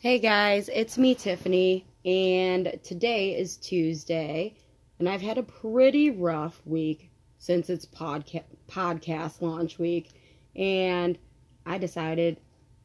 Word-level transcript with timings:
Hey 0.00 0.20
guys, 0.20 0.70
it's 0.72 0.96
me, 0.96 1.16
Tiffany, 1.16 1.84
and 2.04 2.78
today 2.84 3.36
is 3.36 3.56
Tuesday, 3.56 4.54
and 5.00 5.08
I've 5.08 5.20
had 5.20 5.38
a 5.38 5.42
pretty 5.42 6.10
rough 6.10 6.62
week 6.64 7.10
since 7.38 7.68
it's 7.68 7.84
podca- 7.84 8.44
podcast 8.68 9.42
launch 9.42 9.80
week, 9.80 10.12
and 10.54 11.18
I 11.66 11.78
decided 11.78 12.38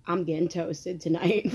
I'm 0.08 0.24
getting 0.24 0.48
toasted 0.48 1.00
tonight. 1.02 1.54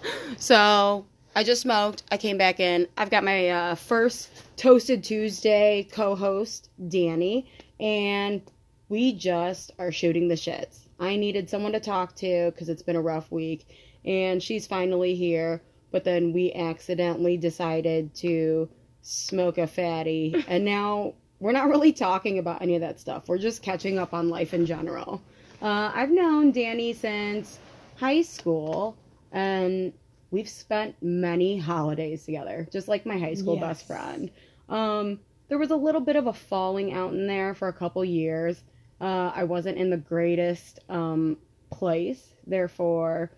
so 0.38 1.04
I 1.34 1.42
just 1.42 1.62
smoked. 1.62 2.04
I 2.12 2.16
came 2.16 2.38
back 2.38 2.60
in. 2.60 2.86
I've 2.96 3.10
got 3.10 3.24
my 3.24 3.48
uh, 3.48 3.74
first 3.74 4.30
Toasted 4.56 5.02
Tuesday 5.02 5.88
co 5.90 6.14
host, 6.14 6.70
Danny, 6.86 7.50
and 7.80 8.42
we 8.88 9.12
just 9.12 9.72
are 9.76 9.90
shooting 9.90 10.28
the 10.28 10.36
shits. 10.36 10.86
I 11.00 11.16
needed 11.16 11.50
someone 11.50 11.72
to 11.72 11.80
talk 11.80 12.14
to 12.16 12.52
because 12.52 12.68
it's 12.68 12.82
been 12.84 12.94
a 12.94 13.02
rough 13.02 13.32
week, 13.32 13.66
and 14.04 14.42
she's 14.42 14.66
finally 14.66 15.14
here. 15.14 15.62
But 15.90 16.04
then 16.04 16.32
we 16.32 16.52
accidentally 16.52 17.36
decided 17.36 18.14
to 18.16 18.68
smoke 19.02 19.58
a 19.58 19.66
fatty, 19.66 20.34
and 20.48 20.64
now 20.64 21.14
we're 21.40 21.52
not 21.52 21.68
really 21.68 21.92
talking 21.92 22.38
about 22.38 22.62
any 22.62 22.74
of 22.74 22.80
that 22.82 23.00
stuff. 23.00 23.28
We're 23.28 23.38
just 23.38 23.62
catching 23.62 23.98
up 23.98 24.12
on 24.14 24.28
life 24.28 24.52
in 24.54 24.66
general. 24.66 25.20
Uh, 25.62 25.90
I've 25.94 26.10
known 26.10 26.52
Danny 26.52 26.92
since 26.92 27.58
high 27.96 28.22
school, 28.22 28.96
and 29.32 29.92
we've 30.30 30.48
spent 30.48 30.94
many 31.02 31.58
holidays 31.58 32.24
together, 32.24 32.68
just 32.72 32.88
like 32.88 33.04
my 33.04 33.18
high 33.18 33.34
school 33.34 33.54
Yes. 33.56 33.62
best 33.62 33.86
friend. 33.86 34.30
Um, 34.68 35.20
there 35.48 35.58
was 35.58 35.70
a 35.70 35.76
little 35.76 36.00
bit 36.00 36.14
of 36.16 36.26
a 36.28 36.32
falling 36.32 36.92
out 36.92 37.12
in 37.12 37.26
there 37.26 37.54
for 37.54 37.68
a 37.68 37.72
couple 37.72 38.04
years. 38.04 38.62
Uh, 39.00 39.32
I 39.34 39.44
wasn't 39.44 39.78
in 39.78 39.90
the 39.90 39.96
greatest 39.96 40.78
um, 40.88 41.38
place, 41.70 42.22
therefore, 42.46 43.32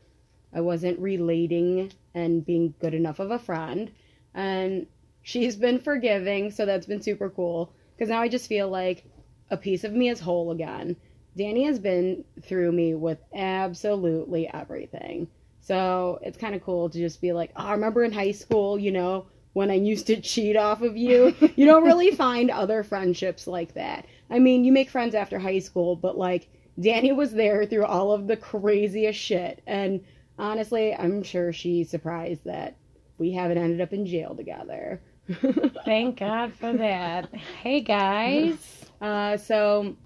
I 0.54 0.60
wasn't 0.60 0.98
relating 0.98 1.92
and 2.14 2.44
being 2.44 2.74
good 2.80 2.94
enough 2.94 3.18
of 3.18 3.30
a 3.30 3.38
friend. 3.38 3.90
And 4.34 4.86
she's 5.22 5.56
been 5.56 5.78
forgiving, 5.78 6.50
so 6.50 6.66
that's 6.66 6.86
been 6.86 7.02
super 7.02 7.30
cool. 7.30 7.72
Because 7.94 8.10
now 8.10 8.20
I 8.20 8.28
just 8.28 8.48
feel 8.48 8.68
like 8.68 9.04
a 9.50 9.56
piece 9.56 9.84
of 9.84 9.92
me 9.92 10.08
is 10.08 10.20
whole 10.20 10.50
again. 10.50 10.96
Danny 11.36 11.64
has 11.64 11.78
been 11.78 12.24
through 12.42 12.72
me 12.72 12.94
with 12.94 13.18
absolutely 13.34 14.48
everything. 14.52 15.28
So 15.60 16.18
it's 16.22 16.36
kind 16.36 16.54
of 16.54 16.62
cool 16.62 16.90
to 16.90 16.98
just 16.98 17.20
be 17.20 17.32
like, 17.32 17.52
oh, 17.56 17.64
I 17.64 17.72
remember 17.72 18.02
in 18.04 18.12
high 18.12 18.32
school, 18.32 18.78
you 18.78 18.90
know, 18.90 19.26
when 19.52 19.70
I 19.70 19.74
used 19.74 20.06
to 20.08 20.20
cheat 20.20 20.56
off 20.56 20.82
of 20.82 20.96
you. 20.96 21.34
you 21.56 21.66
don't 21.66 21.84
really 21.84 22.10
find 22.10 22.50
other 22.50 22.82
friendships 22.82 23.46
like 23.46 23.74
that. 23.74 24.06
I 24.30 24.38
mean, 24.38 24.64
you 24.64 24.72
make 24.72 24.90
friends 24.90 25.14
after 25.14 25.38
high 25.38 25.60
school, 25.60 25.96
but 25.96 26.18
like, 26.18 26.48
Danny 26.80 27.12
was 27.12 27.32
there 27.32 27.66
through 27.66 27.84
all 27.84 28.12
of 28.12 28.26
the 28.26 28.36
craziest 28.36 29.18
shit. 29.18 29.62
And 29.66 30.02
honestly, 30.38 30.94
I'm 30.94 31.22
sure 31.22 31.52
she's 31.52 31.90
surprised 31.90 32.44
that 32.44 32.76
we 33.18 33.32
haven't 33.32 33.58
ended 33.58 33.80
up 33.80 33.92
in 33.92 34.06
jail 34.06 34.34
together. 34.34 35.00
Thank 35.84 36.18
God 36.18 36.52
for 36.54 36.72
that. 36.72 37.32
Hey 37.34 37.80
guys. 37.80 38.56
Uh, 39.02 39.36
so, 39.36 39.96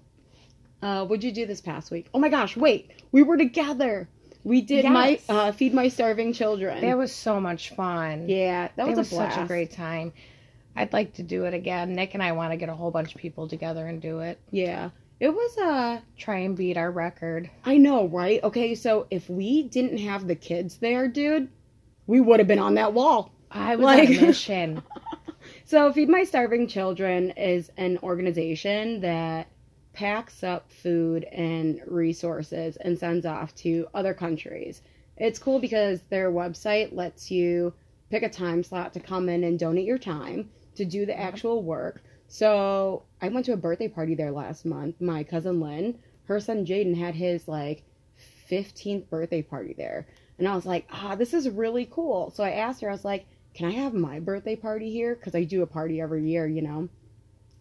uh, 0.81 1.05
what'd 1.05 1.23
you 1.23 1.31
do 1.31 1.45
this 1.45 1.61
past 1.61 1.91
week? 1.91 2.07
Oh 2.15 2.19
my 2.19 2.29
gosh, 2.29 2.57
wait, 2.57 2.89
we 3.11 3.21
were 3.21 3.37
together. 3.37 4.09
We 4.43 4.61
did 4.61 4.85
my 4.85 5.19
uh, 5.29 5.51
feed 5.51 5.71
my 5.75 5.87
starving 5.89 6.33
children. 6.33 6.81
That 6.81 6.97
was 6.97 7.13
so 7.13 7.39
much 7.39 7.75
fun. 7.75 8.27
yeah, 8.27 8.69
that 8.75 8.87
was, 8.87 8.97
was 8.97 9.11
a 9.11 9.15
such 9.15 9.37
a 9.37 9.45
great 9.45 9.69
time. 9.69 10.13
I'd 10.75 10.93
like 10.93 11.13
to 11.15 11.23
do 11.23 11.45
it 11.45 11.53
again. 11.53 11.93
Nick 11.93 12.15
and 12.15 12.23
I 12.23 12.31
want 12.31 12.53
to 12.53 12.57
get 12.57 12.69
a 12.69 12.73
whole 12.73 12.89
bunch 12.89 13.13
of 13.13 13.21
people 13.21 13.47
together 13.47 13.85
and 13.85 14.01
do 14.01 14.21
it. 14.21 14.39
Yeah, 14.49 14.89
it 15.19 15.29
was. 15.29 15.57
a 15.57 16.01
Try 16.17 16.39
and 16.39 16.55
beat 16.55 16.77
our 16.77 16.91
record. 16.91 17.49
I 17.65 17.77
know, 17.77 18.07
right? 18.07 18.43
Okay, 18.43 18.75
so 18.75 19.07
if 19.09 19.29
we 19.29 19.63
didn't 19.63 19.97
have 19.99 20.27
the 20.27 20.35
kids 20.35 20.77
there, 20.77 21.07
dude, 21.07 21.49
we 22.05 22.19
would 22.21 22.39
have 22.39 22.47
been 22.47 22.59
on 22.59 22.75
that 22.75 22.93
wall. 22.93 23.31
I 23.51 23.75
was 23.75 23.83
Like- 23.85 24.09
on 24.09 24.15
a 24.15 24.21
mission. 24.27 24.83
So, 25.65 25.91
Feed 25.93 26.09
My 26.09 26.23
Starving 26.23 26.67
Children 26.67 27.31
is 27.31 27.71
an 27.77 27.97
organization 28.03 28.99
that 29.01 29.47
packs 29.93 30.43
up 30.43 30.71
food 30.71 31.23
and 31.25 31.81
resources 31.87 32.75
and 32.77 32.97
sends 32.99 33.25
off 33.25 33.55
to 33.55 33.87
other 33.93 34.13
countries. 34.13 34.81
It's 35.17 35.39
cool 35.39 35.59
because 35.59 36.01
their 36.09 36.31
website 36.31 36.93
lets 36.93 37.31
you 37.31 37.73
pick 38.11 38.23
a 38.23 38.29
time 38.29 38.61
slot 38.63 38.93
to 38.93 38.99
come 38.99 39.27
in 39.29 39.43
and 39.43 39.57
donate 39.57 39.85
your 39.85 39.97
time 39.97 40.49
to 40.75 40.85
do 40.85 41.05
the 41.05 41.17
actual 41.19 41.63
work. 41.63 42.03
So, 42.27 43.03
I 43.21 43.29
went 43.29 43.45
to 43.45 43.53
a 43.53 43.57
birthday 43.57 43.87
party 43.87 44.15
there 44.15 44.31
last 44.31 44.65
month. 44.65 44.99
My 44.99 45.23
cousin 45.23 45.59
Lynn, 45.59 45.97
her 46.25 46.39
son 46.39 46.65
Jaden 46.65 46.97
had 46.97 47.15
his 47.15 47.47
like 47.47 47.83
15th 48.49 49.09
birthday 49.09 49.41
party 49.41 49.73
there. 49.77 50.07
And 50.37 50.47
I 50.47 50.55
was 50.55 50.65
like, 50.65 50.87
ah, 50.91 51.15
this 51.15 51.33
is 51.33 51.49
really 51.49 51.87
cool. 51.89 52.31
So 52.31 52.43
I 52.43 52.51
asked 52.51 52.81
her, 52.81 52.89
I 52.89 52.93
was 52.93 53.05
like, 53.05 53.25
can 53.53 53.67
I 53.67 53.71
have 53.71 53.93
my 53.93 54.19
birthday 54.19 54.55
party 54.55 54.91
here? 54.91 55.15
Because 55.15 55.35
I 55.35 55.43
do 55.43 55.63
a 55.63 55.67
party 55.67 55.99
every 55.99 56.29
year, 56.29 56.45
you 56.45 56.61
know? 56.61 56.89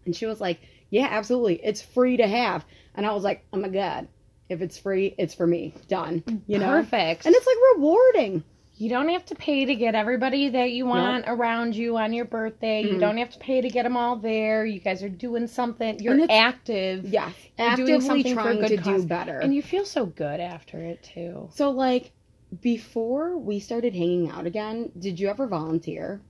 And 0.05 0.15
she 0.15 0.26
was 0.26 0.41
like, 0.41 0.60
yeah, 0.91 1.09
absolutely. 1.10 1.55
It's 1.65 1.81
free 1.81 2.19
to 2.19 2.28
have. 2.28 2.65
And 2.94 3.06
I 3.06 3.12
was 3.12 3.25
like, 3.25 3.44
oh 3.53 3.59
my 3.59 3.69
God, 3.69 4.09
if 4.49 4.60
it's 4.60 4.78
free, 4.78 5.15
it's 5.16 5.34
for 5.34 5.47
me. 5.47 5.75
Done. 5.88 6.22
You 6.47 6.59
know? 6.59 6.66
Perfect. 6.66 7.26
And 7.26 7.34
it's 7.34 7.47
like 7.47 7.56
rewarding. 7.76 8.44
You 8.78 8.91
don't 8.91 9.09
have 9.09 9.25
to 9.26 9.34
pay 9.34 9.64
to 9.64 9.75
get 9.75 9.94
everybody 9.94 10.50
that 10.50 10.70
you 10.72 10.84
want 10.87 11.25
around 11.26 11.75
you 11.75 11.97
on 11.97 12.12
your 12.12 12.26
birthday. 12.26 12.82
You 12.82 12.94
Mhm. 12.97 13.00
don't 13.00 13.16
have 13.16 13.31
to 13.31 13.38
pay 13.38 13.60
to 13.62 13.69
get 13.70 13.84
them 13.84 13.97
all 13.97 14.16
there. 14.16 14.66
You 14.66 14.81
guys 14.81 15.03
are 15.03 15.09
doing 15.09 15.47
something. 15.47 15.98
You're 15.98 16.26
active. 16.28 17.06
Yes. 17.09 17.32
You're 17.59 17.69
Actively 17.69 17.92
doing 17.92 18.00
something 18.03 18.34
for 18.34 18.41
a 18.41 18.42
trying 18.44 18.60
good 18.60 18.69
to 18.69 18.76
cause. 18.76 19.03
do 19.03 19.09
better. 19.09 19.38
And 19.38 19.54
you 19.54 19.62
feel 19.62 19.84
so 19.87 20.04
good 20.06 20.41
after 20.41 20.78
it 20.78 21.03
too. 21.03 21.48
so, 21.53 21.70
like, 21.70 22.12
before 22.60 23.38
we 23.38 23.59
started 23.60 23.94
hanging 23.94 24.31
out 24.31 24.47
again, 24.47 24.93
did 24.98 25.19
you 25.19 25.28
ever 25.28 25.47
volunteer? 25.47 26.20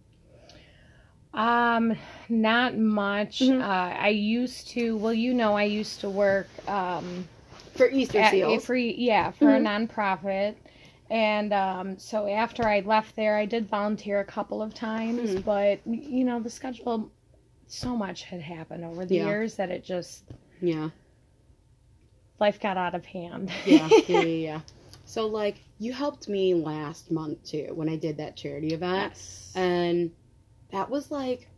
Um, 1.34 1.96
not 2.28 2.76
much. 2.78 3.40
Mhm. 3.40 3.60
Uh, 3.60 3.94
I 3.98 4.08
used 4.08 4.68
to. 4.70 4.96
Well, 4.96 5.12
you 5.12 5.34
know, 5.34 5.54
I 5.54 5.64
used 5.64 6.00
to 6.00 6.08
work. 6.08 6.48
Um, 6.68 7.28
For 7.74 7.90
Easter 7.90 8.18
at, 8.20 8.30
seals. 8.30 8.64
for 8.64 8.74
yeah 8.74 9.32
for 9.32 9.46
Mhm. 9.46 9.56
a 9.56 9.86
nonprofit, 9.86 10.54
and 11.10 11.52
um, 11.52 11.98
so 11.98 12.26
after 12.28 12.66
I 12.68 12.80
left 12.80 13.16
there, 13.16 13.36
I 13.36 13.46
did 13.46 13.68
volunteer 13.68 14.20
a 14.20 14.24
couple 14.24 14.60
of 14.62 14.74
times. 14.74 15.30
Mhm. 15.36 15.44
But 15.44 15.80
you 15.86 16.24
know, 16.24 16.40
the 16.40 16.50
schedule, 16.50 17.10
so 17.68 17.96
much 17.96 18.24
had 18.24 18.40
happened 18.40 18.84
over 18.84 19.04
the 19.06 19.16
Yeah. 19.16 19.26
years 19.26 19.54
that 19.56 19.70
it 19.70 19.84
just 19.84 20.24
yeah. 20.60 20.90
life 22.40 22.60
got 22.60 22.76
out 22.76 22.94
of 22.94 23.04
hand. 23.04 23.50
yeah, 23.64 23.88
yeah, 23.90 24.00
yeah, 24.08 24.20
yeah. 24.22 24.60
So 25.04 25.26
like 25.26 25.56
you 25.78 25.92
helped 25.92 26.28
me 26.28 26.54
last 26.54 27.10
month 27.10 27.44
too 27.44 27.68
when 27.74 27.88
I 27.88 27.96
did 27.96 28.16
that 28.18 28.36
charity 28.36 28.68
event, 28.68 29.12
yes. 29.14 29.52
and 29.54 30.10
that 30.72 30.90
was 30.90 31.10
like 31.10 31.48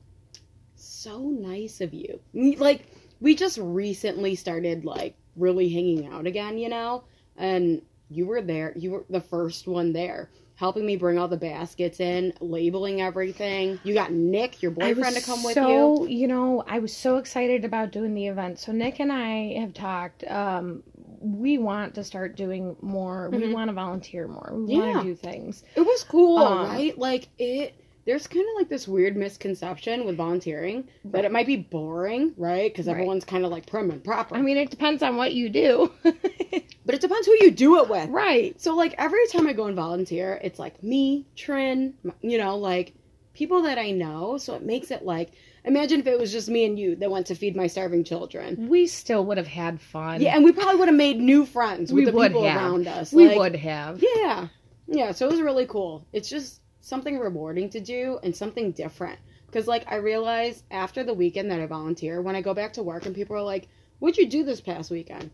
so 0.76 1.20
nice 1.20 1.80
of 1.80 1.94
you. 1.94 2.20
Like 2.34 2.86
we 3.20 3.34
just 3.34 3.58
recently 3.58 4.34
started 4.34 4.84
like 4.84 5.16
really 5.36 5.68
hanging 5.68 6.06
out 6.08 6.26
again, 6.26 6.58
you 6.58 6.68
know, 6.68 7.04
and 7.36 7.82
you 8.10 8.26
were 8.26 8.42
there. 8.42 8.72
You 8.76 8.90
were 8.92 9.04
the 9.10 9.20
first 9.20 9.66
one 9.66 9.92
there. 9.92 10.30
Helping 10.56 10.84
me 10.84 10.96
bring 10.96 11.18
all 11.18 11.28
the 11.28 11.36
baskets 11.36 12.00
in, 12.00 12.32
labeling 12.40 13.00
everything. 13.00 13.78
You 13.84 13.94
got 13.94 14.10
Nick, 14.12 14.60
your 14.60 14.72
boyfriend, 14.72 15.14
to 15.14 15.22
come 15.22 15.44
with 15.44 15.54
you. 15.56 15.62
so, 15.62 16.06
you. 16.06 16.26
know, 16.26 16.64
I 16.66 16.80
was 16.80 16.92
so 16.96 17.18
excited 17.18 17.64
about 17.64 17.92
doing 17.92 18.12
the 18.14 18.26
event. 18.26 18.58
So 18.58 18.72
Nick 18.72 18.98
and 18.98 19.12
I 19.12 19.54
have 19.60 19.72
talked. 19.72 20.24
Um, 20.24 20.82
we 21.20 21.58
want 21.58 21.94
to 21.94 22.02
start 22.02 22.36
doing 22.36 22.74
more. 22.80 23.30
We 23.30 23.38
Mhm. 23.44 23.52
want 23.52 23.68
to 23.68 23.74
volunteer 23.74 24.26
more. 24.26 24.52
We 24.56 24.74
Yeah. 24.74 24.80
want 24.80 24.96
to 25.02 25.04
do 25.04 25.14
things. 25.14 25.62
It 25.76 25.82
was 25.82 26.02
cool, 26.02 26.38
Um, 26.38 26.66
right? 26.68 26.98
Like 26.98 27.28
it. 27.38 27.74
There's 28.04 28.26
kind 28.26 28.44
of 28.48 28.54
like 28.56 28.68
this 28.70 28.88
weird 28.88 29.16
misconception 29.18 30.06
with 30.06 30.16
volunteering 30.16 30.88
that 31.04 31.24
it 31.26 31.30
might 31.30 31.46
be 31.46 31.56
boring, 31.56 32.32
right? 32.38 32.72
Because 32.72 32.86
Right. 32.86 32.92
everyone's 32.94 33.24
kind 33.26 33.44
of 33.44 33.50
like 33.50 33.66
prim 33.66 33.90
and 33.90 34.02
proper. 34.02 34.34
I 34.34 34.40
mean, 34.40 34.56
it 34.56 34.70
depends 34.70 35.02
on 35.02 35.16
what 35.18 35.34
you 35.34 35.50
do. 35.50 35.92
but 36.88 36.94
it 36.94 37.02
depends 37.02 37.26
who 37.26 37.36
you 37.42 37.50
do 37.50 37.80
it 37.82 37.88
with. 37.90 38.08
right. 38.08 38.58
So 38.58 38.74
like 38.74 38.94
every 38.96 39.26
time 39.28 39.46
I 39.46 39.52
go 39.52 39.66
and 39.66 39.76
volunteer, 39.76 40.40
it's 40.42 40.58
like 40.58 40.82
me, 40.82 41.26
Trin, 41.36 41.92
you 42.22 42.38
know, 42.38 42.56
like 42.56 42.94
people 43.34 43.60
that 43.64 43.76
I 43.76 43.90
know. 43.90 44.38
So 44.38 44.54
it 44.54 44.62
makes 44.62 44.90
it 44.90 45.04
like 45.04 45.32
imagine 45.66 46.00
if 46.00 46.06
it 46.06 46.18
was 46.18 46.32
just 46.32 46.48
me 46.48 46.64
and 46.64 46.78
you 46.78 46.96
that 46.96 47.10
went 47.10 47.26
to 47.26 47.34
feed 47.34 47.54
my 47.54 47.66
starving 47.66 48.04
children. 48.04 48.68
We 48.68 48.86
still 48.86 49.22
would 49.26 49.36
have 49.36 49.46
had 49.46 49.82
fun. 49.82 50.22
Yeah, 50.22 50.34
and 50.34 50.42
we 50.44 50.52
probably 50.52 50.76
would 50.76 50.88
have 50.88 50.96
made 50.96 51.20
new 51.20 51.44
friends 51.44 51.92
with 51.92 52.04
We 52.04 52.10
the 52.10 52.16
would 52.16 52.28
people 52.32 52.44
have. 52.48 52.56
around 52.56 52.86
us. 52.88 53.12
we 53.12 53.28
Like, 53.28 53.36
would 53.36 53.56
have. 53.56 54.02
Yeah. 54.02 54.48
Yeah, 54.86 55.12
so 55.12 55.26
it 55.28 55.32
was 55.32 55.42
really 55.42 55.66
cool. 55.66 56.06
It's 56.14 56.30
just 56.30 56.62
something 56.80 57.18
rewarding 57.18 57.68
to 57.70 57.80
do 57.80 58.18
and 58.22 58.34
something 58.34 58.72
different. 58.72 59.18
Because, 59.44 59.66
like, 59.66 59.84
I 59.92 59.96
realize 59.96 60.62
after 60.70 61.04
the 61.04 61.12
weekend 61.12 61.50
that 61.50 61.60
I 61.60 61.66
volunteer, 61.66 62.22
when 62.22 62.34
I 62.34 62.40
go 62.40 62.54
back 62.54 62.72
to 62.74 62.82
work 62.82 63.04
and 63.04 63.14
people 63.14 63.36
are 63.36 63.42
like, 63.42 63.68
What'd 63.98 64.16
you 64.16 64.26
do 64.26 64.44
this 64.44 64.60
past 64.62 64.90
weekend? 64.90 65.30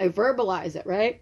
I 0.00 0.08
verbalize 0.08 0.76
it, 0.76 0.86
right? 0.86 1.20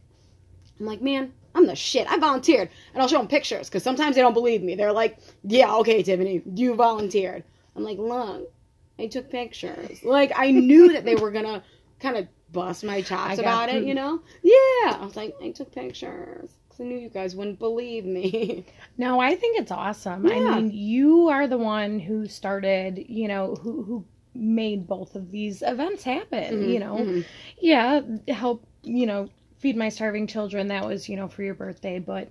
I'm 0.78 0.86
like, 0.86 1.00
Man, 1.02 1.32
I'm 1.54 1.66
the 1.66 1.76
shit. 1.76 2.06
I 2.10 2.18
volunteered. 2.18 2.68
And 2.92 3.02
I'll 3.02 3.08
show 3.08 3.18
them 3.18 3.28
pictures 3.28 3.68
because 3.68 3.82
sometimes 3.82 4.14
they 4.16 4.22
don't 4.22 4.34
believe 4.34 4.62
me. 4.62 4.74
They're 4.74 4.92
like, 4.92 5.18
Yeah, 5.42 5.74
okay, 5.76 6.02
Tiffany, 6.02 6.42
you 6.54 6.74
volunteered. 6.74 7.44
I'm 7.74 7.84
like, 7.84 7.98
Look, 7.98 8.52
I 8.98 9.06
took 9.06 9.30
pictures. 9.30 10.02
Like, 10.02 10.32
I 10.34 10.50
knew 10.50 10.92
that 10.92 11.04
they 11.04 11.16
were 11.16 11.30
going 11.30 11.44
to 11.44 11.62
kind 12.00 12.16
of 12.16 12.28
bust 12.52 12.84
my 12.84 13.02
chops 13.02 13.38
about 13.38 13.68
it, 13.68 13.82
you. 13.82 13.88
you 13.88 13.94
know? 13.94 14.20
Yeah. 14.42 14.96
I 14.98 15.04
was 15.04 15.16
like, 15.16 15.34
I 15.42 15.50
took 15.50 15.72
pictures. 15.72 16.50
because 16.68 16.80
I 16.80 16.84
knew 16.84 16.96
you 16.98 17.08
guys 17.10 17.34
wouldn't 17.36 17.58
believe 17.58 18.04
me. 18.04 18.64
No, 18.98 19.20
I 19.20 19.34
think 19.34 19.60
it's 19.60 19.70
awesome. 19.70 20.26
I 20.26 20.40
mean, 20.40 20.70
you 20.70 21.28
are 21.28 21.46
the 21.46 21.58
one 21.58 21.98
who 21.98 22.26
started, 22.26 23.04
you 23.10 23.28
know, 23.28 23.54
who 23.56 23.82
who 23.82 24.04
made 24.38 24.86
both 24.86 25.14
of 25.16 25.30
these 25.30 25.62
events 25.62 26.02
happen, 26.04 26.62
Mhm, 26.62 26.72
you 26.72 26.78
know. 26.78 26.96
mhm. 26.96 27.24
Yeah, 27.60 28.00
help, 28.28 28.64
you 28.82 29.06
know, 29.06 29.28
feed 29.58 29.76
my 29.76 29.88
starving 29.88 30.26
children. 30.26 30.68
That 30.68 30.84
was, 30.86 31.08
you 31.08 31.16
know, 31.16 31.28
for 31.28 31.42
your 31.42 31.54
birthday, 31.54 31.98
but 31.98 32.28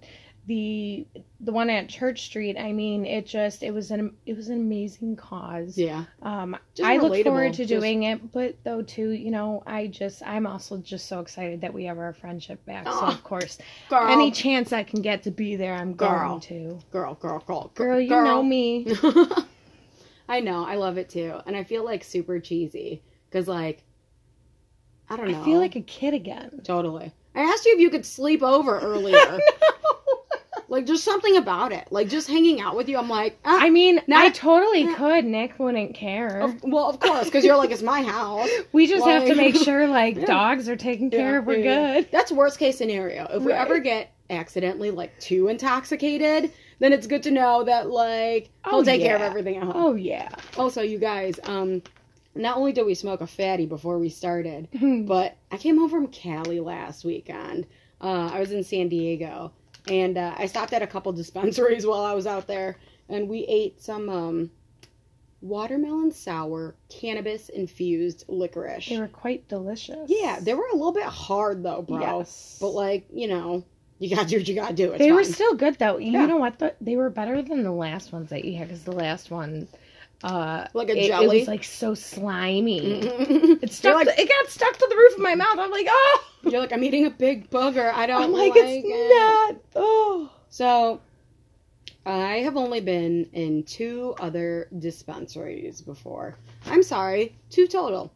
the 0.47 1.07
the 1.39 1.51
one 1.51 1.71
at 1.71 1.89
Church 1.89 2.21
Street, 2.25 2.55
I 2.55 2.71
mean, 2.71 3.03
it 3.03 3.25
just 3.25 3.63
it 3.63 3.71
was 3.73 3.89
an 3.89 4.13
it 4.27 4.35
was 4.37 4.49
an 4.49 4.57
amazing 4.57 5.15
cause. 5.15 5.75
Yeah. 5.75 6.03
Um, 6.21 6.55
Just 6.75 6.87
I 6.87 6.97
look 6.97 7.23
forward 7.23 7.53
to 7.53 7.65
just- 7.65 7.69
doing 7.69 8.03
it, 8.03 8.31
but 8.31 8.55
though 8.63 8.83
too, 8.83 9.09
you 9.09 9.31
know, 9.31 9.63
I 9.65 9.87
just 9.87 10.21
I'm 10.23 10.45
also 10.45 10.77
just 10.77 11.07
so 11.07 11.19
excited 11.19 11.61
that 11.61 11.73
we 11.73 11.85
have 11.85 11.97
our 11.97 12.13
friendship 12.13 12.63
back. 12.67 12.85
So 12.85 13.05
of 13.07 13.23
course, 13.23 13.57
Girl. 13.89 14.07
any 14.07 14.29
chance 14.29 14.71
I 14.71 14.83
can 14.83 15.01
get 15.01 15.23
to 15.23 15.31
be 15.31 15.55
there, 15.55 15.73
I'm 15.73 15.93
Girl. 15.95 16.29
going 16.29 16.41
to. 16.41 16.79
girl, 16.91 17.15
girl, 17.15 17.39
girl, 17.47 17.71
Girl, 17.73 17.99
you 17.99 18.09
know 18.09 18.43
me. 18.43 18.85
I 20.27 20.39
know. 20.39 20.65
I 20.65 20.75
love 20.75 20.97
it 20.97 21.09
too. 21.09 21.39
And 21.45 21.55
I 21.55 21.63
feel 21.63 21.83
like 21.85 22.03
super 22.03 22.39
cheesy. 22.39 23.03
Because, 23.29 23.47
like, 23.47 23.83
I 25.09 25.17
don't 25.17 25.29
know. 25.31 25.41
I 25.41 25.45
feel 25.45 25.59
like 25.59 25.75
a 25.75 25.81
kid 25.81 26.13
again. 26.13 26.61
Totally. 26.63 27.11
I 27.35 27.41
asked 27.41 27.65
you 27.65 27.73
if 27.73 27.79
you 27.79 27.89
could 27.89 28.05
sleep 28.05 28.41
over 28.41 28.79
earlier. 28.81 29.39
like, 30.67 30.85
just 30.87 31.03
something 31.03 31.37
about 31.37 31.71
it. 31.71 31.87
Like, 31.91 32.07
just 32.09 32.27
hanging 32.27 32.59
out 32.61 32.75
with 32.75 32.89
you. 32.89 32.97
I'm 32.97 33.09
like, 33.09 33.37
ah, 33.45 33.57
I 33.61 33.69
mean, 33.69 34.01
Now- 34.07 34.21
I 34.23 34.29
totally 34.29 34.83
Yeah. 34.83 34.95
could. 34.95 35.25
Nick 35.25 35.59
wouldn't 35.59 35.93
care. 35.93 36.39
of- 36.41 36.63
well, 36.63 36.89
of 36.89 36.99
course, 36.99 37.25
because 37.25 37.43
you're 37.45 37.57
like, 37.57 37.71
it's 37.71 37.83
my 37.83 38.01
house. 38.01 38.49
we 38.71 38.87
just 38.87 39.05
have 39.05 39.25
to 39.27 39.35
make 39.35 39.55
sure 39.55 39.87
like 40.01 40.15
Yeah. 40.15 40.25
dogs 40.25 40.67
are 40.69 40.75
taken 40.75 41.11
care 41.11 41.33
Yeah, 41.33 41.37
of. 41.39 41.45
We're 41.45 41.57
yeah, 41.59 41.93
good. 42.01 42.11
That's 42.11 42.31
worst 42.31 42.57
case 42.57 42.77
scenario. 42.77 43.27
If 43.31 43.43
we 43.43 43.51
ever 43.51 43.79
get 43.79 44.11
accidentally, 44.29 44.89
like, 44.91 45.17
too 45.19 45.49
intoxicated, 45.49 46.51
then 46.79 46.93
it's 46.93 47.07
good 47.07 47.23
to 47.23 47.31
know 47.31 47.63
that, 47.63 47.89
like, 47.89 48.49
Oh, 48.65 48.71
he'll 48.71 48.83
take 48.85 49.01
care 49.01 49.15
of 49.15 49.21
everything 49.21 49.57
at 49.57 49.63
home. 49.63 49.73
Oh 49.75 49.93
yeah. 49.95 50.29
Also, 50.57 50.81
you 50.81 50.97
guys, 50.99 51.39
um, 51.45 51.81
not 52.35 52.57
only 52.57 52.73
did 52.73 52.85
we 52.85 52.95
smoke 52.95 53.21
a 53.21 53.27
fatty 53.27 53.65
before 53.65 53.97
we 53.97 54.09
started, 54.09 54.67
but 54.73 55.05
but 55.07 55.37
I 55.51 55.57
came 55.57 55.77
home 55.77 55.89
from 55.89 56.07
Cali 56.07 56.59
last 56.59 57.05
weekend. 57.05 57.65
Uh, 58.01 58.29
I 58.33 58.39
was 58.39 58.51
in 58.51 58.63
San 58.63 58.89
Diego, 58.89 59.51
and 59.89 60.17
uh, 60.17 60.35
I 60.37 60.47
stopped 60.47 60.73
at 60.73 60.81
a 60.81 60.87
couple 60.87 61.11
dispensaries 61.23 61.85
while 61.85 62.03
I 62.03 62.13
was 62.13 62.27
out 62.27 62.45
there, 62.47 62.77
and 63.07 63.29
we 63.29 63.45
ate 63.45 63.81
some 63.81 64.09
um, 64.09 64.51
watermelon 65.41 66.11
sour 66.11 66.75
cannabis 66.89 67.49
infused 67.49 68.25
licorice. 68.27 68.89
they 68.89 68.99
were 68.99 69.07
quite 69.07 69.47
delicious. 69.47 70.09
yeah, 70.09 70.39
they 70.41 70.53
were 70.53 70.67
a 70.73 70.75
little 70.75 70.91
bit 70.91 71.03
hard 71.05 71.63
though, 71.63 71.83
bro. 71.83 71.99
Yes. 72.19 72.57
But 72.59 72.71
like, 72.71 73.05
you 73.13 73.27
know, 73.27 73.63
you 73.99 74.13
gotta 74.15 74.27
do 74.27 74.37
what 74.37 74.47
you 74.47 74.55
gotta 74.55 74.73
do. 74.73 74.91
It's 74.91 74.99
they 74.99 75.11
were 75.11 75.23
still 75.23 75.55
good 75.55 75.77
though. 75.79 75.97
You 75.97 76.11
Yeah. 76.11 76.25
know 76.25 76.37
what? 76.37 76.59
The, 76.59 76.75
they 76.81 76.95
were 76.95 77.09
better 77.09 77.41
than 77.41 77.63
the 77.63 77.71
last 77.71 78.11
ones 78.11 78.29
that 78.29 78.43
you 78.45 78.57
had 78.57 78.67
because 78.67 78.83
the 78.83 78.91
last 78.91 79.31
one, 79.31 79.67
uh, 80.23 80.65
like 80.73 80.89
a 80.89 80.97
it, 80.97 81.11
it 81.11 81.27
was 81.27 81.47
like 81.47 81.63
so 81.63 81.93
slimy. 81.93 83.01
It 83.61 83.71
stuck. 83.71 83.95
Like, 83.95 84.07
to- 84.15 84.21
it 84.21 84.27
got 84.27 84.49
stuck 84.49 84.73
to 84.77 84.87
the 84.89 84.95
roof 84.95 85.13
of 85.15 85.21
my 85.21 85.35
mouth. 85.35 85.57
I'm 85.57 85.71
like, 85.71 85.87
oh. 85.89 86.23
you're 86.43 86.59
like, 86.59 86.73
I'm 86.73 86.83
eating 86.83 87.05
a 87.05 87.09
big 87.09 87.49
booger. 87.49 87.91
I 87.93 88.05
don't 88.05 88.23
I'm 88.23 88.31
like, 88.31 88.51
like 88.53 88.63
it's 88.63 88.85
it. 88.85 89.09
not. 89.09 89.61
Oh. 89.75 90.29
So, 90.49 91.01
I 92.05 92.37
have 92.39 92.55
only 92.57 92.81
been 92.81 93.29
in 93.33 93.63
two 93.63 94.13
other 94.19 94.67
dispensaries 94.77 95.81
before. 95.81 96.37
I'm 96.67 96.83
sorry, 96.83 97.35
two 97.49 97.67
total. 97.67 98.11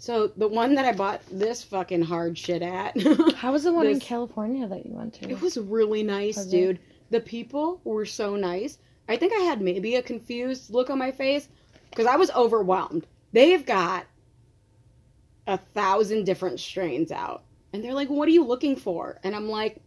So, 0.00 0.28
the 0.28 0.48
one 0.48 0.76
that 0.76 0.86
I 0.86 0.92
bought 0.92 1.20
this 1.30 1.62
fucking 1.62 2.00
hard 2.00 2.38
shit 2.38 2.62
at, 2.62 2.98
How 3.34 3.52
was 3.52 3.64
the 3.64 3.72
one 3.72 3.86
in 3.86 4.00
California 4.00 4.66
that 4.66 4.86
you 4.86 4.94
went 4.94 5.12
to? 5.14 5.28
it 5.30 5.42
was 5.42 5.58
really 5.58 6.02
nice, 6.02 6.38
Was 6.38 6.46
it? 6.46 6.50
dude. 6.50 6.78
The 7.10 7.20
people 7.20 7.82
were 7.84 8.06
so 8.06 8.34
nice. 8.34 8.78
I 9.10 9.16
think 9.18 9.34
I 9.34 9.40
had 9.40 9.60
maybe 9.60 9.96
a 9.96 10.02
confused 10.02 10.70
look 10.70 10.88
on 10.88 10.98
my 10.98 11.10
face 11.10 11.48
because 11.90 12.06
I 12.06 12.16
was 12.16 12.30
overwhelmed. 12.30 13.06
They've 13.32 13.64
got 13.66 14.06
a 15.46 15.58
thousand 15.58 16.24
different 16.24 16.60
strains 16.60 17.12
out. 17.12 17.42
And 17.74 17.84
they're 17.84 17.92
like, 17.92 18.08
what 18.08 18.26
are 18.26 18.32
you 18.32 18.44
looking 18.44 18.76
for? 18.76 19.18
And 19.22 19.36
I'm 19.36 19.50
like, 19.50 19.82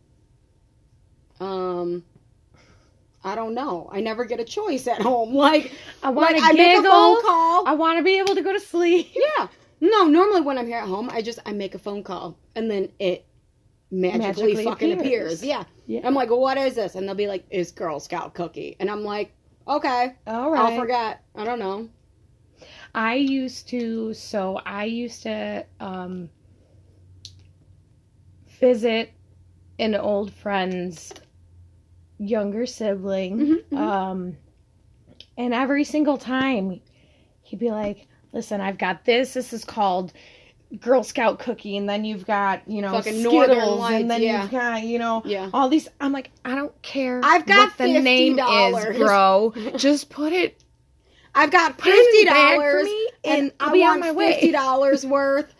um, 1.39 2.03
I 3.23 3.33
don't 3.33 3.55
know. 3.55 3.89
I 3.91 4.01
never 4.01 4.25
get 4.25 4.39
a 4.39 4.45
choice 4.45 4.85
at 4.85 5.01
home. 5.01 5.33
Like, 5.43 5.71
I 6.03 6.11
want 6.11 6.33
like 6.33 6.41
to 6.43 6.49
I 6.49 6.53
make 6.53 6.77
a 6.77 6.83
phone 6.83 7.21
call. 7.23 7.67
I 7.67 7.73
want 7.73 7.97
to 7.97 8.03
be 8.03 8.19
able 8.19 8.35
to 8.35 8.41
go 8.43 8.53
to 8.53 8.59
sleep. 8.59 9.11
yeah. 9.15 9.47
No, 9.85 10.05
normally 10.07 10.39
when 10.39 10.57
I'm 10.57 10.67
here 10.67 10.77
at 10.77 10.87
home, 10.87 11.09
I 11.11 11.21
just 11.21 11.39
I 11.45 11.51
make 11.51 11.75
a 11.75 11.77
phone 11.77 12.03
call 12.03 12.37
and 12.55 12.71
then 12.71 12.87
it 12.99 13.25
magically, 13.91 14.53
Magically 14.53 14.63
fucking 14.63 14.91
appears. 14.93 15.33
appears. 15.41 15.43
Yeah. 15.43 15.65
Yeah. 15.87 16.07
I'm 16.07 16.13
like, 16.13 16.29
well, 16.29 16.39
what 16.39 16.57
is 16.57 16.75
this? 16.75 16.95
And 16.95 17.05
they'll 17.05 17.15
be 17.15 17.27
like, 17.27 17.43
it's 17.49 17.71
Girl 17.71 17.99
Scout 17.99 18.33
cookie. 18.33 18.77
And 18.79 18.89
I'm 18.89 19.03
like, 19.03 19.33
okay, 19.67 20.15
All 20.25 20.51
right. 20.51 20.71
I'll 20.71 20.79
forget. 20.79 21.25
I 21.35 21.43
don't 21.43 21.59
know. 21.59 21.89
I 22.95 23.15
used 23.15 23.67
to 23.69 24.13
so 24.13 24.61
I 24.65 24.85
used 24.85 25.23
to 25.23 25.65
um 25.81 26.29
visit 28.59 29.11
an 29.79 29.95
old 29.95 30.31
friend's 30.31 31.11
younger 32.19 32.65
sibling 32.65 33.37
Mhm, 33.37 33.63
mhm. 33.69 33.77
um 33.77 34.37
and 35.35 35.53
every 35.53 35.83
single 35.83 36.17
time 36.17 36.79
he'd 37.41 37.59
be 37.59 37.71
like 37.71 38.07
listen 38.33 38.59
I've 38.61 38.77
got 38.77 39.05
this 39.05 39.33
this 39.33 39.53
is 39.53 39.63
called 39.63 40.11
Girl 40.81 41.03
Scout 41.03 41.39
cookie 41.39 41.77
and 41.77 41.87
then 41.87 42.03
you've 42.03 42.25
got 42.25 42.67
you 42.67 42.81
know 42.81 42.91
Fucking 42.91 43.13
Skittles 43.19 43.33
Northern 43.33 43.77
Lights, 43.79 44.01
and 44.01 44.11
then 44.11 44.21
yeah. 44.21 44.41
you've 44.41 44.51
got 44.51 44.83
you 44.83 44.99
know 44.99 45.21
Yeah. 45.25 45.49
all 45.53 45.69
these 45.69 45.87
I'm 46.01 46.11
like 46.11 46.31
I 46.43 46.55
don't 46.55 46.79
care 46.81 47.21
I've 47.23 47.45
got 47.45 47.69
what 47.69 47.77
the 47.77 47.99
name 47.99 48.37
$50. 48.37 48.91
is 48.91 48.97
bro 48.97 49.53
just 49.77 50.09
put 50.09 50.33
it 50.33 50.61
I've 51.35 51.51
got 51.51 51.77
put 51.77 51.87
it 51.87 51.97
in 51.97 52.05
fifty 52.05 52.25
the 52.25 52.31
bag 52.31 52.55
for 52.57 52.61
dollars 52.61 52.89
and 53.23 53.51
I'll 53.59 53.71
be 53.71 53.83
on 53.83 53.89
want 53.89 53.99
my 54.01 54.11
way 54.11 54.31
fifty 54.33 54.51
dollars 54.51 55.05
worth. 55.05 55.53